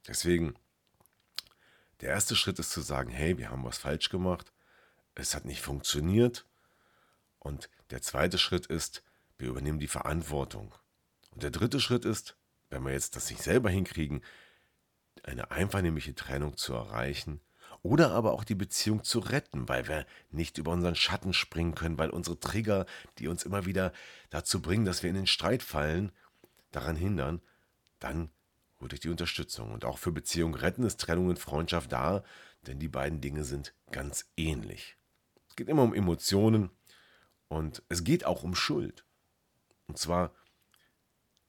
Deswegen, 0.07 0.55
der 2.01 2.09
erste 2.09 2.35
Schritt 2.35 2.59
ist 2.59 2.71
zu 2.71 2.81
sagen, 2.81 3.09
hey, 3.09 3.37
wir 3.37 3.49
haben 3.49 3.63
was 3.63 3.77
falsch 3.77 4.09
gemacht, 4.09 4.53
es 5.15 5.33
hat 5.33 5.45
nicht 5.45 5.61
funktioniert. 5.61 6.45
Und 7.39 7.69
der 7.89 8.01
zweite 8.01 8.37
Schritt 8.37 8.65
ist, 8.67 9.03
wir 9.37 9.49
übernehmen 9.49 9.79
die 9.79 9.87
Verantwortung. 9.87 10.75
Und 11.31 11.43
der 11.43 11.51
dritte 11.51 11.79
Schritt 11.79 12.05
ist, 12.05 12.37
wenn 12.69 12.83
wir 12.83 12.91
jetzt 12.91 13.15
das 13.15 13.29
nicht 13.29 13.41
selber 13.41 13.69
hinkriegen, 13.69 14.21
eine 15.25 15.51
einvernehmliche 15.51 16.15
Trennung 16.15 16.57
zu 16.57 16.73
erreichen 16.73 17.41
oder 17.81 18.11
aber 18.11 18.33
auch 18.33 18.43
die 18.43 18.55
Beziehung 18.55 19.03
zu 19.03 19.19
retten, 19.19 19.69
weil 19.69 19.87
wir 19.87 20.05
nicht 20.31 20.57
über 20.57 20.71
unseren 20.71 20.95
Schatten 20.95 21.33
springen 21.33 21.75
können, 21.75 21.97
weil 21.97 22.09
unsere 22.09 22.39
Trigger, 22.39 22.85
die 23.19 23.27
uns 23.27 23.43
immer 23.43 23.65
wieder 23.65 23.93
dazu 24.31 24.61
bringen, 24.61 24.85
dass 24.85 25.03
wir 25.03 25.09
in 25.09 25.15
den 25.15 25.27
Streit 25.27 25.61
fallen, 25.61 26.11
daran 26.71 26.95
hindern, 26.95 27.41
dann 27.99 28.31
holt 28.79 28.93
euch 28.93 29.01
die 29.01 29.09
Unterstützung. 29.09 29.71
Und 29.71 29.85
auch 29.85 29.99
für 29.99 30.11
Beziehung 30.11 30.55
retten 30.55 30.83
ist 30.83 30.99
Trennung 30.99 31.27
und 31.27 31.39
Freundschaft 31.39 31.91
da, 31.91 32.23
denn 32.65 32.79
die 32.79 32.87
beiden 32.87 33.21
Dinge 33.21 33.43
sind 33.43 33.75
ganz 33.91 34.31
ähnlich. 34.35 34.97
Es 35.47 35.55
geht 35.55 35.69
immer 35.69 35.83
um 35.83 35.93
Emotionen 35.93 36.71
und 37.47 37.83
es 37.87 38.03
geht 38.03 38.25
auch 38.25 38.43
um 38.43 38.55
Schuld. 38.55 39.05
Und 39.87 39.99
zwar 39.99 40.33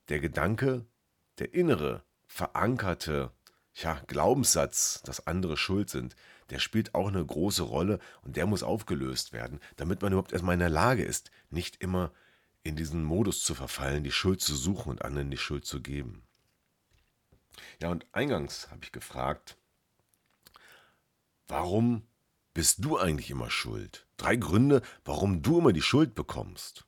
der 0.09 0.21
Gedanke, 0.21 0.85
der 1.39 1.55
innere, 1.55 2.05
verankerte 2.27 3.33
ja, 3.83 4.01
Glaubenssatz, 4.07 5.03
dass 5.03 5.27
andere 5.27 5.57
schuld 5.57 5.91
sind, 5.91 6.17
der 6.51 6.59
spielt 6.61 6.95
auch 6.95 7.09
eine 7.09 7.25
große 7.25 7.63
Rolle 7.63 7.99
und 8.23 8.37
der 8.37 8.47
muss 8.47 8.63
aufgelöst 8.63 9.33
werden, 9.33 9.61
damit 9.77 10.01
man 10.01 10.13
überhaupt 10.13 10.33
erstmal 10.33 10.55
in 10.55 10.61
der 10.61 10.71
Lage 10.71 11.05
ist, 11.05 11.31
nicht 11.51 11.83
immer 11.83 12.13
in 12.63 12.77
diesen 12.77 13.05
Modus 13.05 13.45
zu 13.45 13.55
verfallen, 13.55 14.03
die 14.03 14.13
Schuld 14.13 14.41
zu 14.41 14.55
suchen 14.55 14.91
und 14.91 15.05
anderen 15.05 15.31
die 15.31 15.37
Schuld 15.37 15.67
zu 15.67 15.83
geben. 15.83 16.23
Ja, 17.81 17.91
und 17.91 18.07
eingangs 18.13 18.71
habe 18.71 18.81
ich 18.83 18.93
gefragt, 18.93 19.57
warum 21.47 22.07
bist 22.55 22.85
du 22.85 22.99
eigentlich 22.99 23.31
immer 23.31 23.51
schuld? 23.51 24.07
Drei 24.17 24.37
Gründe, 24.37 24.83
warum 25.05 25.43
du 25.43 25.59
immer 25.59 25.73
die 25.73 25.83
Schuld 25.83 26.15
bekommst. 26.15 26.87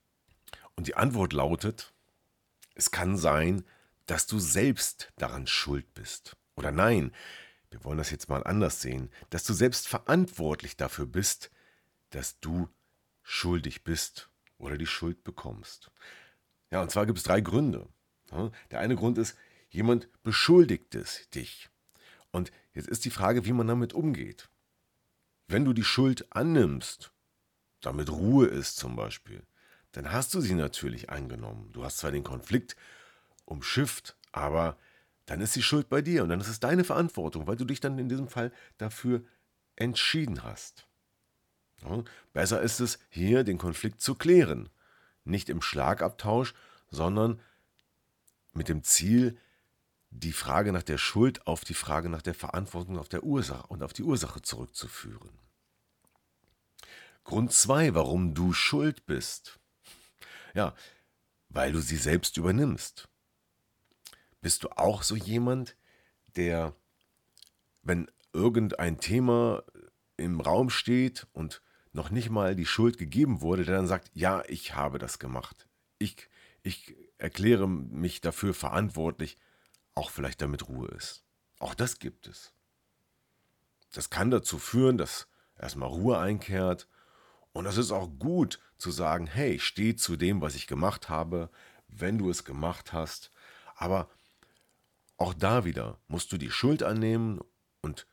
Und 0.74 0.86
die 0.86 0.96
Antwort 0.96 1.32
lautet, 1.32 1.92
es 2.74 2.90
kann 2.90 3.16
sein, 3.18 3.64
dass 4.06 4.26
du 4.26 4.38
selbst 4.38 5.12
daran 5.16 5.46
schuld 5.46 5.92
bist. 5.92 6.36
Oder 6.58 6.72
nein, 6.72 7.12
wir 7.70 7.84
wollen 7.84 7.98
das 7.98 8.10
jetzt 8.10 8.28
mal 8.28 8.42
anders 8.42 8.82
sehen, 8.82 9.10
dass 9.30 9.44
du 9.44 9.52
selbst 9.52 9.86
verantwortlich 9.86 10.76
dafür 10.76 11.06
bist, 11.06 11.52
dass 12.10 12.40
du 12.40 12.68
schuldig 13.22 13.84
bist 13.84 14.28
oder 14.58 14.76
die 14.76 14.88
Schuld 14.88 15.22
bekommst. 15.22 15.92
Ja, 16.72 16.82
und 16.82 16.90
zwar 16.90 17.06
gibt 17.06 17.18
es 17.18 17.24
drei 17.24 17.40
Gründe. 17.40 17.88
Der 18.72 18.80
eine 18.80 18.96
Grund 18.96 19.18
ist, 19.18 19.36
jemand 19.70 20.08
beschuldigt 20.24 20.96
es 20.96 21.30
dich. 21.30 21.70
Und 22.32 22.50
jetzt 22.72 22.88
ist 22.88 23.04
die 23.04 23.10
Frage, 23.10 23.44
wie 23.44 23.52
man 23.52 23.68
damit 23.68 23.92
umgeht. 23.92 24.48
Wenn 25.46 25.64
du 25.64 25.72
die 25.72 25.84
Schuld 25.84 26.26
annimmst, 26.34 27.12
damit 27.82 28.10
Ruhe 28.10 28.48
ist 28.48 28.78
zum 28.78 28.96
Beispiel, 28.96 29.44
dann 29.92 30.10
hast 30.10 30.34
du 30.34 30.40
sie 30.40 30.54
natürlich 30.54 31.08
angenommen. 31.08 31.70
Du 31.72 31.84
hast 31.84 31.98
zwar 31.98 32.10
den 32.10 32.24
Konflikt 32.24 32.74
umschifft, 33.44 34.16
aber 34.32 34.76
dann 35.28 35.42
ist 35.42 35.54
die 35.54 35.62
Schuld 35.62 35.90
bei 35.90 36.00
dir 36.00 36.22
und 36.22 36.30
dann 36.30 36.40
ist 36.40 36.48
es 36.48 36.58
deine 36.58 36.84
Verantwortung, 36.84 37.46
weil 37.46 37.56
du 37.56 37.66
dich 37.66 37.80
dann 37.80 37.98
in 37.98 38.08
diesem 38.08 38.28
Fall 38.28 38.50
dafür 38.78 39.22
entschieden 39.76 40.42
hast. 40.42 40.88
Ja, 41.82 42.02
besser 42.32 42.62
ist 42.62 42.80
es, 42.80 42.98
hier 43.10 43.44
den 43.44 43.58
Konflikt 43.58 44.00
zu 44.00 44.14
klären. 44.14 44.70
Nicht 45.24 45.50
im 45.50 45.60
Schlagabtausch, 45.60 46.54
sondern 46.90 47.40
mit 48.54 48.70
dem 48.70 48.82
Ziel, 48.82 49.38
die 50.08 50.32
Frage 50.32 50.72
nach 50.72 50.82
der 50.82 50.96
Schuld 50.96 51.46
auf 51.46 51.62
die 51.62 51.74
Frage 51.74 52.08
nach 52.08 52.22
der 52.22 52.34
Verantwortung 52.34 52.98
auf 52.98 53.10
der 53.10 53.22
Ursache 53.22 53.66
und 53.66 53.82
auf 53.82 53.92
die 53.92 54.04
Ursache 54.04 54.40
zurückzuführen. 54.40 55.38
Grund 57.24 57.52
2, 57.52 57.94
warum 57.94 58.32
du 58.32 58.54
schuld 58.54 59.04
bist. 59.04 59.60
Ja, 60.54 60.74
weil 61.50 61.72
du 61.72 61.80
sie 61.80 61.98
selbst 61.98 62.38
übernimmst. 62.38 63.10
Bist 64.40 64.64
du 64.64 64.68
auch 64.76 65.02
so 65.02 65.16
jemand, 65.16 65.76
der, 66.36 66.74
wenn 67.82 68.10
irgendein 68.32 69.00
Thema 69.00 69.62
im 70.16 70.40
Raum 70.40 70.70
steht 70.70 71.26
und 71.32 71.62
noch 71.92 72.10
nicht 72.10 72.30
mal 72.30 72.54
die 72.54 72.66
Schuld 72.66 72.98
gegeben 72.98 73.40
wurde, 73.40 73.64
der 73.64 73.76
dann 73.76 73.86
sagt, 73.86 74.10
ja, 74.14 74.42
ich 74.46 74.74
habe 74.74 74.98
das 74.98 75.18
gemacht. 75.18 75.68
Ich, 75.98 76.28
ich 76.62 76.94
erkläre 77.18 77.68
mich 77.68 78.20
dafür 78.20 78.54
verantwortlich, 78.54 79.38
auch 79.94 80.10
vielleicht 80.10 80.42
damit 80.42 80.68
Ruhe 80.68 80.88
ist. 80.88 81.24
Auch 81.58 81.74
das 81.74 81.98
gibt 81.98 82.28
es. 82.28 82.52
Das 83.92 84.10
kann 84.10 84.30
dazu 84.30 84.58
führen, 84.58 84.98
dass 84.98 85.28
erstmal 85.58 85.88
Ruhe 85.88 86.18
einkehrt 86.18 86.88
und 87.52 87.66
es 87.66 87.76
ist 87.76 87.90
auch 87.90 88.08
gut 88.18 88.60
zu 88.76 88.90
sagen, 88.90 89.26
hey, 89.26 89.58
steh 89.58 89.96
zu 89.96 90.16
dem, 90.16 90.40
was 90.40 90.54
ich 90.54 90.66
gemacht 90.66 91.08
habe, 91.08 91.50
wenn 91.88 92.18
du 92.18 92.30
es 92.30 92.44
gemacht 92.44 92.92
hast. 92.92 93.32
Aber 93.74 94.08
auch 95.18 95.34
da 95.34 95.64
wieder 95.64 95.98
musst 96.06 96.32
du 96.32 96.38
die 96.38 96.50
Schuld 96.50 96.82
annehmen 96.82 97.40
und 97.82 98.06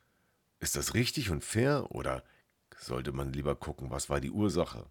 ist 0.58 0.76
das 0.76 0.94
richtig 0.94 1.30
und 1.30 1.44
fair 1.44 1.86
oder 1.90 2.22
sollte 2.78 3.12
man 3.12 3.32
lieber 3.32 3.54
gucken, 3.54 3.90
was 3.90 4.10
war 4.10 4.20
die 4.20 4.30
Ursache? 4.30 4.86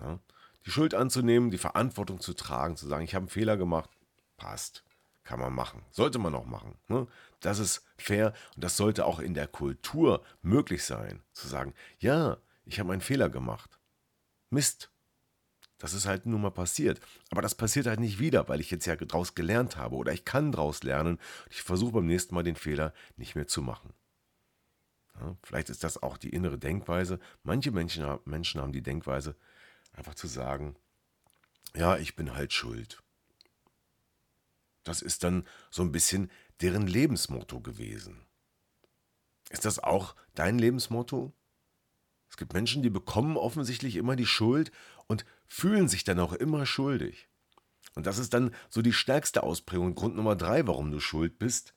Ja? 0.00 0.20
Die 0.66 0.70
Schuld 0.70 0.94
anzunehmen, 0.94 1.50
die 1.50 1.58
Verantwortung 1.58 2.20
zu 2.20 2.34
tragen, 2.34 2.76
zu 2.76 2.86
sagen, 2.86 3.04
ich 3.04 3.14
habe 3.14 3.24
einen 3.24 3.30
Fehler 3.30 3.56
gemacht, 3.56 3.90
passt, 4.36 4.84
kann 5.24 5.40
man 5.40 5.54
machen, 5.54 5.82
sollte 5.90 6.18
man 6.18 6.34
auch 6.34 6.44
machen. 6.44 6.76
Ne? 6.88 7.06
Das 7.40 7.58
ist 7.58 7.84
fair 7.96 8.34
und 8.54 8.64
das 8.64 8.76
sollte 8.76 9.06
auch 9.06 9.18
in 9.18 9.34
der 9.34 9.48
Kultur 9.48 10.22
möglich 10.42 10.84
sein, 10.84 11.22
zu 11.32 11.48
sagen, 11.48 11.74
ja, 11.98 12.38
ich 12.64 12.78
habe 12.78 12.92
einen 12.92 13.00
Fehler 13.00 13.30
gemacht. 13.30 13.78
Mist. 14.50 14.90
Das 15.78 15.94
ist 15.94 16.06
halt 16.06 16.26
nun 16.26 16.42
mal 16.42 16.50
passiert. 16.50 17.00
Aber 17.30 17.40
das 17.40 17.54
passiert 17.54 17.86
halt 17.86 18.00
nicht 18.00 18.18
wieder, 18.18 18.48
weil 18.48 18.60
ich 18.60 18.70
jetzt 18.70 18.86
ja 18.86 18.96
daraus 18.96 19.34
gelernt 19.34 19.76
habe 19.76 19.96
oder 19.96 20.12
ich 20.12 20.24
kann 20.24 20.52
daraus 20.52 20.82
lernen. 20.82 21.18
Ich 21.50 21.62
versuche 21.62 21.92
beim 21.92 22.06
nächsten 22.06 22.34
Mal 22.34 22.42
den 22.42 22.56
Fehler 22.56 22.92
nicht 23.16 23.36
mehr 23.36 23.46
zu 23.46 23.62
machen. 23.62 23.92
Ja, 25.20 25.36
vielleicht 25.42 25.70
ist 25.70 25.84
das 25.84 26.02
auch 26.02 26.16
die 26.16 26.30
innere 26.30 26.58
Denkweise. 26.58 27.20
Manche 27.42 27.70
Menschen, 27.70 28.04
Menschen 28.24 28.60
haben 28.60 28.72
die 28.72 28.82
Denkweise, 28.82 29.36
einfach 29.92 30.14
zu 30.14 30.26
sagen, 30.26 30.76
ja, 31.74 31.96
ich 31.96 32.16
bin 32.16 32.34
halt 32.34 32.52
schuld. 32.52 33.02
Das 34.84 35.02
ist 35.02 35.22
dann 35.22 35.46
so 35.70 35.82
ein 35.82 35.92
bisschen 35.92 36.30
deren 36.60 36.86
Lebensmotto 36.86 37.60
gewesen. 37.60 38.24
Ist 39.50 39.64
das 39.64 39.78
auch 39.78 40.14
dein 40.34 40.58
Lebensmotto? 40.58 41.32
Es 42.30 42.36
gibt 42.36 42.52
Menschen, 42.52 42.82
die 42.82 42.90
bekommen 42.90 43.36
offensichtlich 43.36 43.96
immer 43.96 44.16
die 44.16 44.26
Schuld 44.26 44.70
und 45.06 45.24
fühlen 45.48 45.88
sich 45.88 46.04
dann 46.04 46.20
auch 46.20 46.32
immer 46.32 46.66
schuldig. 46.66 47.28
Und 47.94 48.06
das 48.06 48.18
ist 48.18 48.34
dann 48.34 48.54
so 48.68 48.82
die 48.82 48.92
stärkste 48.92 49.42
Ausprägung, 49.42 49.94
Grund 49.94 50.14
Nummer 50.14 50.36
drei, 50.36 50.66
warum 50.66 50.92
du 50.92 51.00
schuld 51.00 51.38
bist. 51.38 51.74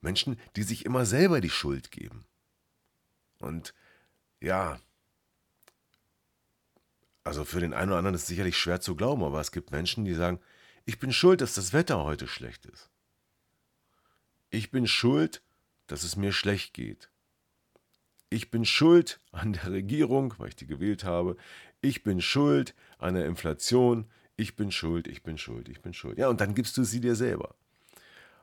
Menschen, 0.00 0.38
die 0.56 0.62
sich 0.62 0.84
immer 0.84 1.06
selber 1.06 1.40
die 1.40 1.50
Schuld 1.50 1.90
geben. 1.90 2.24
Und 3.38 3.74
ja, 4.40 4.80
also 7.28 7.44
für 7.44 7.60
den 7.60 7.74
einen 7.74 7.90
oder 7.90 7.98
anderen 7.98 8.14
ist 8.14 8.22
es 8.22 8.28
sicherlich 8.28 8.56
schwer 8.56 8.80
zu 8.80 8.96
glauben, 8.96 9.22
aber 9.22 9.40
es 9.40 9.52
gibt 9.52 9.70
Menschen, 9.70 10.04
die 10.04 10.14
sagen, 10.14 10.40
ich 10.86 10.98
bin 10.98 11.12
schuld, 11.12 11.42
dass 11.42 11.54
das 11.54 11.74
Wetter 11.74 12.02
heute 12.02 12.26
schlecht 12.26 12.64
ist. 12.64 12.88
Ich 14.48 14.70
bin 14.70 14.86
schuld, 14.86 15.42
dass 15.88 16.04
es 16.04 16.16
mir 16.16 16.32
schlecht 16.32 16.72
geht. 16.72 17.10
Ich 18.30 18.50
bin 18.50 18.64
schuld 18.64 19.20
an 19.30 19.52
der 19.52 19.72
Regierung, 19.72 20.34
weil 20.38 20.48
ich 20.48 20.56
die 20.56 20.66
gewählt 20.66 21.04
habe. 21.04 21.36
Ich 21.80 22.02
bin 22.02 22.20
schuld 22.20 22.74
an 22.98 23.14
der 23.14 23.26
Inflation. 23.26 24.06
Ich 24.36 24.56
bin 24.56 24.70
schuld, 24.70 25.08
ich 25.08 25.22
bin 25.22 25.38
schuld, 25.38 25.68
ich 25.68 25.80
bin 25.80 25.94
schuld. 25.94 26.18
Ja, 26.18 26.28
und 26.28 26.40
dann 26.40 26.54
gibst 26.54 26.76
du 26.76 26.84
sie 26.84 27.00
dir 27.00 27.16
selber. 27.16 27.54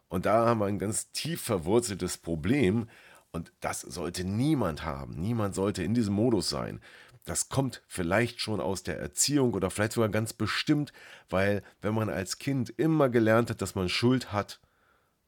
Und 0.09 0.25
da 0.25 0.45
haben 0.45 0.59
wir 0.59 0.65
ein 0.65 0.79
ganz 0.79 1.11
tief 1.11 1.41
verwurzeltes 1.41 2.17
Problem. 2.17 2.89
Und 3.31 3.51
das 3.59 3.81
sollte 3.81 4.23
niemand 4.23 4.83
haben. 4.83 5.15
Niemand 5.15 5.55
sollte 5.55 5.83
in 5.83 5.93
diesem 5.93 6.13
Modus 6.13 6.49
sein. 6.49 6.81
Das 7.25 7.49
kommt 7.49 7.81
vielleicht 7.87 8.39
schon 8.39 8.61
aus 8.61 8.83
der 8.83 8.99
Erziehung 8.99 9.53
oder 9.53 9.71
vielleicht 9.71 9.93
sogar 9.93 10.09
ganz 10.09 10.31
bestimmt, 10.31 10.93
weil 11.29 11.63
wenn 11.81 11.95
man 11.95 12.09
als 12.09 12.37
Kind 12.37 12.69
immer 12.69 13.09
gelernt 13.09 13.49
hat, 13.49 13.61
dass 13.61 13.73
man 13.73 13.89
Schuld 13.89 14.31
hat, 14.31 14.59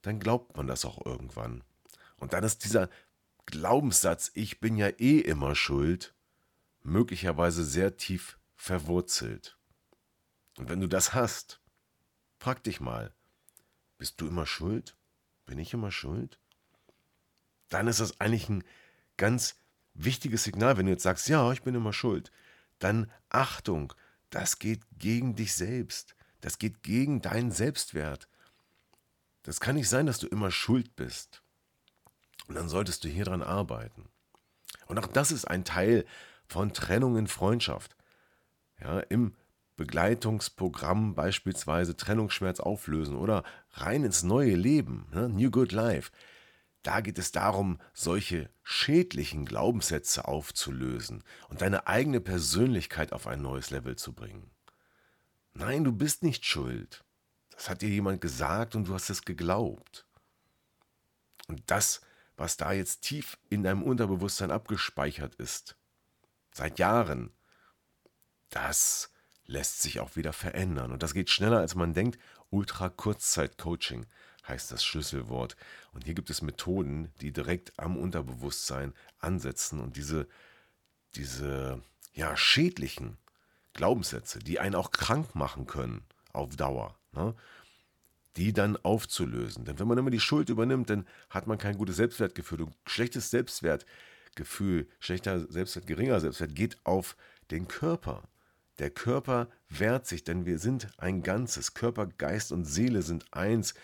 dann 0.02 0.20
glaubt 0.20 0.56
man 0.56 0.68
das 0.68 0.84
auch 0.84 1.04
irgendwann. 1.04 1.64
Und 2.18 2.32
dann 2.32 2.44
ist 2.44 2.64
dieser 2.64 2.88
Glaubenssatz, 3.46 4.30
ich 4.34 4.60
bin 4.60 4.76
ja 4.76 4.88
eh 4.98 5.18
immer 5.18 5.54
schuld, 5.54 6.14
möglicherweise 6.82 7.64
sehr 7.64 7.96
tief 7.96 8.38
verwurzelt. 8.56 9.56
Und 10.56 10.68
wenn 10.68 10.80
du 10.80 10.88
das 10.88 11.14
hast, 11.14 11.60
frag 12.38 12.62
dich 12.64 12.80
mal, 12.80 13.14
bist 13.98 14.20
du 14.20 14.26
immer 14.26 14.46
schuld? 14.46 14.96
Bin 15.46 15.58
ich 15.58 15.72
immer 15.72 15.90
schuld? 15.90 16.38
Dann 17.68 17.88
ist 17.88 18.00
das 18.00 18.20
eigentlich 18.20 18.48
ein 18.48 18.64
ganz 19.16 19.56
wichtiges 19.94 20.44
Signal, 20.44 20.76
wenn 20.76 20.86
du 20.86 20.92
jetzt 20.92 21.02
sagst, 21.02 21.28
ja, 21.28 21.52
ich 21.52 21.62
bin 21.62 21.74
immer 21.74 21.92
schuld. 21.92 22.30
Dann 22.78 23.10
Achtung, 23.28 23.92
das 24.30 24.58
geht 24.58 24.82
gegen 24.98 25.34
dich 25.34 25.54
selbst. 25.54 26.14
Das 26.40 26.58
geht 26.58 26.82
gegen 26.82 27.20
deinen 27.20 27.50
Selbstwert. 27.50 28.28
Das 29.42 29.60
kann 29.60 29.76
nicht 29.76 29.88
sein, 29.88 30.06
dass 30.06 30.18
du 30.18 30.26
immer 30.26 30.50
schuld 30.50 30.94
bist. 30.94 31.42
Und 32.46 32.54
dann 32.54 32.68
solltest 32.68 33.04
du 33.04 33.08
hier 33.08 33.24
dran 33.24 33.42
arbeiten. 33.42 34.08
Und 34.86 34.98
auch 34.98 35.06
das 35.06 35.32
ist 35.32 35.46
ein 35.46 35.64
Teil 35.64 36.06
von 36.48 36.72
Trennung 36.72 37.16
in 37.16 37.26
Freundschaft. 37.26 37.96
Ja, 38.80 39.00
Im 39.00 39.34
Begleitungsprogramm 39.76 41.14
beispielsweise 41.14 41.96
Trennungsschmerz 41.96 42.58
auflösen 42.60 43.16
oder 43.16 43.44
rein 43.72 44.04
ins 44.04 44.24
neue 44.24 44.56
Leben, 44.56 45.06
ne? 45.12 45.28
New 45.28 45.50
Good 45.50 45.72
Life. 45.72 46.10
Da 46.82 47.00
geht 47.00 47.18
es 47.18 47.32
darum, 47.32 47.78
solche 47.92 48.50
schädlichen 48.62 49.44
Glaubenssätze 49.44 50.26
aufzulösen 50.26 51.22
und 51.48 51.60
deine 51.60 51.86
eigene 51.86 52.20
Persönlichkeit 52.20 53.12
auf 53.12 53.26
ein 53.26 53.42
neues 53.42 53.70
Level 53.70 53.96
zu 53.96 54.12
bringen. 54.12 54.50
Nein, 55.54 55.84
du 55.84 55.92
bist 55.92 56.22
nicht 56.22 56.44
schuld. 56.44 57.04
Das 57.50 57.68
hat 57.68 57.82
dir 57.82 57.88
jemand 57.88 58.20
gesagt 58.20 58.76
und 58.76 58.86
du 58.88 58.94
hast 58.94 59.10
es 59.10 59.22
geglaubt. 59.22 60.06
Und 61.48 61.62
das, 61.66 62.00
was 62.36 62.56
da 62.56 62.72
jetzt 62.72 63.02
tief 63.02 63.38
in 63.48 63.62
deinem 63.64 63.82
Unterbewusstsein 63.82 64.50
abgespeichert 64.50 65.34
ist, 65.36 65.77
seit 66.58 66.78
Jahren, 66.78 67.30
das 68.50 69.10
lässt 69.46 69.80
sich 69.80 70.00
auch 70.00 70.16
wieder 70.16 70.32
verändern. 70.32 70.92
Und 70.92 71.02
das 71.02 71.14
geht 71.14 71.30
schneller, 71.30 71.58
als 71.58 71.74
man 71.74 71.94
denkt. 71.94 72.18
Ultra-Kurzzeit-Coaching 72.50 74.06
heißt 74.46 74.72
das 74.72 74.84
Schlüsselwort. 74.84 75.56
Und 75.92 76.04
hier 76.04 76.14
gibt 76.14 76.30
es 76.30 76.42
Methoden, 76.42 77.12
die 77.20 77.32
direkt 77.32 77.78
am 77.78 77.96
Unterbewusstsein 77.96 78.92
ansetzen 79.20 79.80
und 79.80 79.96
diese, 79.96 80.26
diese 81.14 81.80
ja, 82.12 82.36
schädlichen 82.36 83.18
Glaubenssätze, 83.74 84.40
die 84.40 84.58
einen 84.58 84.74
auch 84.74 84.90
krank 84.90 85.34
machen 85.34 85.66
können 85.66 86.04
auf 86.32 86.56
Dauer, 86.56 86.98
ne, 87.12 87.34
die 88.36 88.52
dann 88.52 88.76
aufzulösen. 88.76 89.64
Denn 89.64 89.78
wenn 89.78 89.88
man 89.88 89.98
immer 89.98 90.10
die 90.10 90.20
Schuld 90.20 90.48
übernimmt, 90.48 90.90
dann 90.90 91.06
hat 91.30 91.46
man 91.46 91.58
kein 91.58 91.78
gutes 91.78 91.96
Selbstwertgefühl. 91.96 92.62
Und 92.62 92.74
schlechtes 92.86 93.30
Selbstwertgefühl, 94.38 94.88
schlechter 94.98 95.50
Selbstwert, 95.50 95.86
geringer 95.86 96.20
Selbstwert 96.20 96.54
geht 96.54 96.78
auf 96.84 97.16
den 97.50 97.68
Körper. 97.68 98.22
Der 98.78 98.90
Körper 98.90 99.48
wehrt 99.68 100.06
sich, 100.06 100.22
denn 100.22 100.46
wir 100.46 100.58
sind 100.58 100.88
ein 100.98 101.22
Ganzes. 101.22 101.74
Körper, 101.74 102.06
Geist 102.06 102.52
und 102.52 102.64
Seele 102.64 103.02
sind 103.02 103.26
eins. 103.32 103.74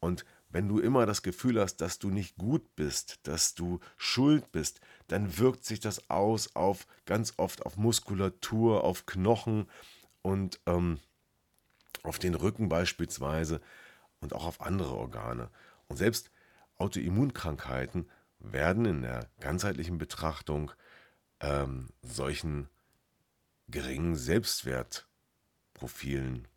Und 0.00 0.24
wenn 0.50 0.68
du 0.68 0.78
immer 0.78 1.06
das 1.06 1.22
Gefühl 1.22 1.58
hast, 1.58 1.76
dass 1.76 1.98
du 1.98 2.10
nicht 2.10 2.36
gut 2.36 2.76
bist, 2.76 3.20
dass 3.22 3.54
du 3.54 3.80
schuld 3.96 4.52
bist, 4.52 4.80
dann 5.08 5.38
wirkt 5.38 5.64
sich 5.64 5.80
das 5.80 6.10
aus 6.10 6.54
auf 6.54 6.86
ganz 7.06 7.34
oft 7.38 7.64
auf 7.64 7.78
Muskulatur, 7.78 8.84
auf 8.84 9.06
Knochen 9.06 9.66
und 10.20 10.60
ähm, 10.66 10.98
auf 12.02 12.18
den 12.18 12.34
Rücken 12.34 12.68
beispielsweise 12.68 13.62
und 14.20 14.34
auch 14.34 14.44
auf 14.44 14.60
andere 14.60 14.94
Organe. 14.94 15.48
Und 15.88 15.96
selbst 15.96 16.30
Autoimmunkrankheiten 16.76 18.08
werden 18.42 18.84
in 18.84 19.02
der 19.02 19.28
ganzheitlichen 19.40 19.98
Betrachtung 19.98 20.72
ähm, 21.40 21.88
solchen 22.02 22.68
geringen 23.68 24.16
Selbstwertprofilen 24.16 26.48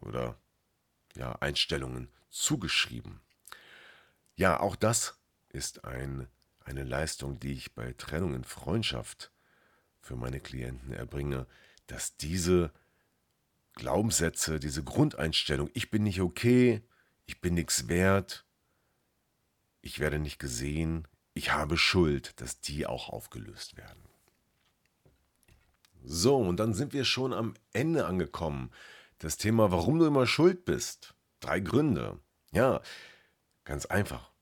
oder 0.00 0.36
ja, 1.14 1.32
Einstellungen 1.40 2.08
zugeschrieben. 2.30 3.20
Ja, 4.34 4.60
auch 4.60 4.76
das 4.76 5.18
ist 5.50 5.84
ein, 5.84 6.28
eine 6.64 6.84
Leistung, 6.84 7.38
die 7.38 7.52
ich 7.52 7.74
bei 7.74 7.92
Trennung 7.92 8.34
in 8.34 8.44
Freundschaft 8.44 9.30
für 10.00 10.16
meine 10.16 10.40
Klienten 10.40 10.92
erbringe, 10.92 11.46
dass 11.86 12.16
diese 12.16 12.72
Glaubenssätze, 13.74 14.58
diese 14.58 14.82
Grundeinstellung, 14.82 15.70
ich 15.74 15.90
bin 15.90 16.02
nicht 16.02 16.20
okay, 16.20 16.82
ich 17.26 17.40
bin 17.40 17.54
nichts 17.54 17.88
wert, 17.88 18.44
ich 19.82 19.98
werde 19.98 20.18
nicht 20.18 20.38
gesehen, 20.38 21.06
ich 21.34 21.52
habe 21.52 21.76
Schuld, 21.76 22.40
dass 22.40 22.60
die 22.60 22.86
auch 22.86 23.08
aufgelöst 23.08 23.76
werden. 23.76 24.02
So, 26.04 26.36
und 26.36 26.58
dann 26.58 26.74
sind 26.74 26.92
wir 26.92 27.04
schon 27.04 27.32
am 27.32 27.54
Ende 27.72 28.06
angekommen. 28.06 28.70
Das 29.18 29.36
Thema, 29.36 29.70
warum 29.70 29.98
du 29.98 30.06
immer 30.06 30.26
schuld 30.26 30.64
bist. 30.64 31.14
Drei 31.40 31.60
Gründe. 31.60 32.18
Ja, 32.52 32.80
ganz 33.64 33.86
einfach. 33.86 34.32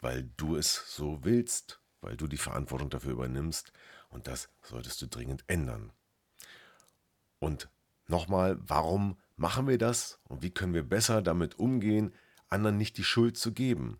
Weil 0.00 0.30
du 0.36 0.56
es 0.56 0.94
so 0.94 1.24
willst, 1.24 1.80
weil 2.00 2.16
du 2.16 2.26
die 2.26 2.36
Verantwortung 2.36 2.90
dafür 2.90 3.12
übernimmst. 3.12 3.72
Und 4.10 4.26
das 4.26 4.48
solltest 4.62 5.00
du 5.02 5.06
dringend 5.06 5.44
ändern. 5.46 5.92
Und 7.38 7.68
nochmal, 8.06 8.58
warum 8.60 9.18
machen 9.36 9.66
wir 9.66 9.78
das 9.78 10.20
und 10.24 10.42
wie 10.42 10.50
können 10.50 10.74
wir 10.74 10.82
besser 10.82 11.22
damit 11.22 11.58
umgehen, 11.58 12.12
anderen 12.48 12.76
nicht 12.76 12.96
die 12.96 13.04
Schuld 13.04 13.36
zu 13.36 13.52
geben? 13.52 13.98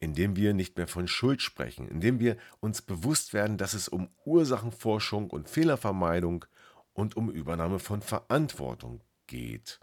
Indem 0.00 0.36
wir 0.36 0.54
nicht 0.54 0.76
mehr 0.76 0.86
von 0.86 1.08
Schuld 1.08 1.42
sprechen, 1.42 1.88
indem 1.88 2.20
wir 2.20 2.36
uns 2.60 2.82
bewusst 2.82 3.32
werden, 3.32 3.56
dass 3.56 3.74
es 3.74 3.88
um 3.88 4.10
Ursachenforschung 4.24 5.30
und 5.30 5.48
Fehlervermeidung 5.48 6.44
und 6.92 7.16
um 7.16 7.30
Übernahme 7.30 7.78
von 7.78 8.00
Verantwortung 8.00 9.02
geht 9.26 9.80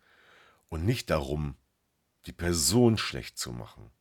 und 0.69 0.85
nicht 0.85 1.09
darum, 1.09 1.55
die 2.25 2.31
Person 2.31 2.97
schlecht 2.97 3.37
zu 3.37 3.51
machen 3.51 3.91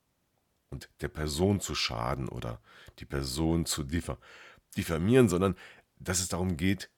und 0.71 0.89
der 1.01 1.09
Person 1.09 1.61
zu 1.61 1.75
schaden 1.75 2.29
oder 2.29 2.61
die 3.01 3.05
Person 3.05 3.67
zu 3.67 3.85
diffamieren, 4.77 5.29
sondern 5.29 5.57
dass 5.97 6.21
es 6.21 6.29
darum 6.29 6.57
geht, 6.57 6.91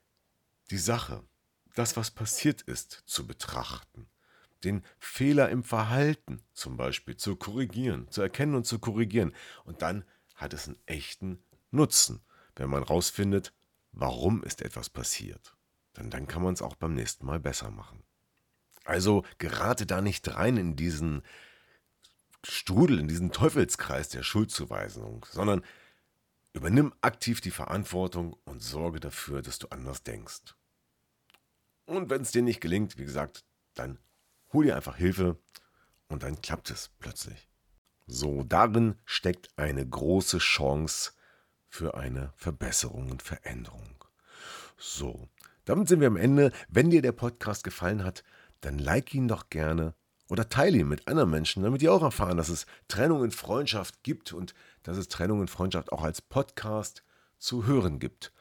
die 0.70 0.78
Sache, 0.78 1.22
das, 1.74 1.96
was 1.96 2.10
passiert 2.10 2.62
ist, 2.62 3.02
zu 3.06 3.26
betrachten 3.26 4.08
den 4.64 4.82
Fehler 4.98 5.50
im 5.50 5.62
Verhalten 5.62 6.42
zum 6.52 6.76
Beispiel 6.76 7.16
zu 7.16 7.36
korrigieren, 7.36 8.10
zu 8.10 8.22
erkennen 8.22 8.54
und 8.54 8.66
zu 8.66 8.78
korrigieren. 8.78 9.34
Und 9.64 9.82
dann 9.82 10.04
hat 10.34 10.52
es 10.54 10.66
einen 10.66 10.78
echten 10.86 11.42
Nutzen, 11.70 12.22
wenn 12.56 12.70
man 12.70 12.82
rausfindet, 12.82 13.52
warum 13.92 14.42
ist 14.42 14.62
etwas 14.62 14.90
passiert. 14.90 15.56
Denn 15.96 16.10
dann 16.10 16.26
kann 16.26 16.42
man 16.42 16.54
es 16.54 16.62
auch 16.62 16.76
beim 16.76 16.94
nächsten 16.94 17.26
Mal 17.26 17.40
besser 17.40 17.70
machen. 17.70 18.02
Also 18.84 19.24
gerate 19.38 19.86
da 19.86 20.00
nicht 20.00 20.34
rein 20.34 20.56
in 20.56 20.76
diesen 20.76 21.22
Strudel, 22.44 23.00
in 23.00 23.08
diesen 23.08 23.32
Teufelskreis 23.32 24.08
der 24.08 24.22
Schuldzuweisung, 24.22 25.26
sondern 25.30 25.64
übernimm 26.52 26.94
aktiv 27.00 27.40
die 27.40 27.50
Verantwortung 27.50 28.36
und 28.44 28.62
sorge 28.62 29.00
dafür, 29.00 29.42
dass 29.42 29.58
du 29.58 29.68
anders 29.68 30.04
denkst. 30.04 30.54
Und 31.86 32.10
wenn 32.10 32.22
es 32.22 32.32
dir 32.32 32.42
nicht 32.42 32.60
gelingt, 32.60 32.98
wie 32.98 33.04
gesagt, 33.04 33.44
dann 33.74 33.98
hol 34.52 34.64
dir 34.64 34.76
einfach 34.76 34.96
Hilfe 34.96 35.38
und 36.08 36.22
dann 36.22 36.40
klappt 36.40 36.70
es 36.70 36.90
plötzlich. 36.98 37.48
So, 38.06 38.44
darin 38.44 38.96
steckt 39.04 39.50
eine 39.56 39.86
große 39.86 40.38
Chance 40.38 41.12
für 41.68 41.96
eine 41.96 42.32
Verbesserung 42.36 43.10
und 43.10 43.22
Veränderung. 43.22 44.04
So, 44.78 45.28
damit 45.64 45.88
sind 45.88 46.00
wir 46.00 46.06
am 46.06 46.16
Ende. 46.16 46.52
Wenn 46.68 46.90
dir 46.90 47.02
der 47.02 47.12
Podcast 47.12 47.64
gefallen 47.64 48.04
hat, 48.04 48.22
dann 48.60 48.78
like 48.78 49.12
ihn 49.14 49.26
doch 49.26 49.50
gerne 49.50 49.94
oder 50.28 50.48
teile 50.48 50.78
ihn 50.78 50.88
mit 50.88 51.08
anderen 51.08 51.30
Menschen, 51.30 51.62
damit 51.62 51.82
die 51.82 51.88
auch 51.88 52.02
erfahren, 52.02 52.36
dass 52.36 52.48
es 52.48 52.66
Trennung 52.88 53.24
in 53.24 53.30
Freundschaft 53.30 54.02
gibt 54.02 54.32
und 54.32 54.54
dass 54.82 54.96
es 54.96 55.08
Trennung 55.08 55.40
in 55.40 55.48
Freundschaft 55.48 55.92
auch 55.92 56.02
als 56.02 56.22
Podcast 56.22 57.02
zu 57.38 57.66
hören 57.66 57.98
gibt. 57.98 58.32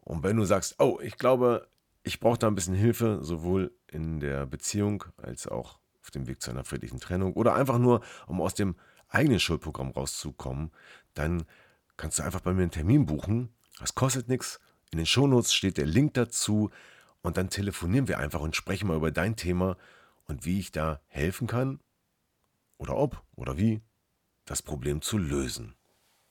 Und 0.00 0.22
wenn 0.22 0.36
du 0.36 0.44
sagst, 0.44 0.76
oh, 0.78 0.98
ich 1.02 1.16
glaube, 1.16 1.68
ich 2.02 2.20
brauche 2.20 2.38
da 2.38 2.46
ein 2.46 2.54
bisschen 2.54 2.74
Hilfe, 2.74 3.18
sowohl 3.22 3.72
in 3.86 4.20
der 4.20 4.46
Beziehung 4.46 5.04
als 5.16 5.46
auch 5.46 5.78
auf 6.02 6.10
dem 6.10 6.26
Weg 6.26 6.40
zu 6.40 6.50
einer 6.50 6.64
friedlichen 6.64 7.00
Trennung 7.00 7.34
oder 7.34 7.54
einfach 7.54 7.78
nur, 7.78 8.02
um 8.26 8.40
aus 8.40 8.54
dem 8.54 8.76
eigenen 9.08 9.40
Schuldprogramm 9.40 9.90
rauszukommen, 9.90 10.70
dann 11.14 11.44
kannst 11.96 12.18
du 12.18 12.22
einfach 12.22 12.40
bei 12.40 12.54
mir 12.54 12.62
einen 12.62 12.70
Termin 12.70 13.06
buchen. 13.06 13.52
Das 13.78 13.94
kostet 13.94 14.28
nichts. 14.28 14.60
In 14.90 14.98
den 14.98 15.06
Shownotes 15.06 15.52
steht 15.52 15.76
der 15.76 15.86
Link 15.86 16.14
dazu 16.14 16.70
und 17.22 17.36
dann 17.36 17.50
telefonieren 17.50 18.08
wir 18.08 18.18
einfach 18.18 18.40
und 18.40 18.56
sprechen 18.56 18.88
mal 18.88 18.96
über 18.96 19.10
dein 19.10 19.36
Thema 19.36 19.76
und 20.24 20.44
wie 20.46 20.58
ich 20.58 20.72
da 20.72 21.00
helfen 21.06 21.46
kann 21.46 21.80
oder 22.78 22.96
ob 22.96 23.22
oder 23.36 23.58
wie 23.58 23.82
das 24.46 24.62
Problem 24.62 25.02
zu 25.02 25.18
lösen. 25.18 25.74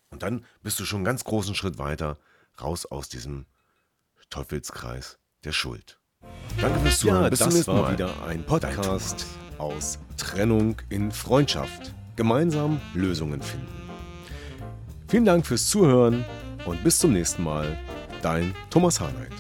Und 0.10 0.24
dann 0.24 0.46
bist 0.64 0.80
du 0.80 0.86
schon 0.86 0.98
einen 0.98 1.06
ganz 1.06 1.24
großen 1.24 1.54
Schritt 1.54 1.78
weiter 1.78 2.18
raus 2.60 2.86
aus 2.88 3.08
diesem 3.08 3.46
Teufelskreis 4.30 5.20
der 5.43 5.52
Schuld. 5.52 5.99
Danke 6.60 6.80
fürs 6.80 6.99
Zuhören. 6.99 7.23
Ja, 7.23 7.30
Bis 7.30 7.39
das 7.39 7.67
war 7.67 7.82
Mal. 7.84 7.93
wieder 7.93 8.10
ein 8.28 8.43
Podcast 8.43 9.25
aus 9.58 9.99
Trennung 10.17 10.75
in 10.89 11.12
Freundschaft. 11.12 11.93
Gemeinsam 12.15 12.82
Lösungen 12.93 13.41
finden. 13.41 13.67
Vielen 15.08 15.25
Dank 15.25 15.45
fürs 15.45 15.67
Zuhören 15.67 16.25
und 16.65 16.84
bis 16.84 16.99
zum 16.99 17.13
nächsten 17.13 17.43
Mal. 17.43 17.78
Dein 18.21 18.54
Thomas 18.69 18.99
Harnight. 18.99 19.32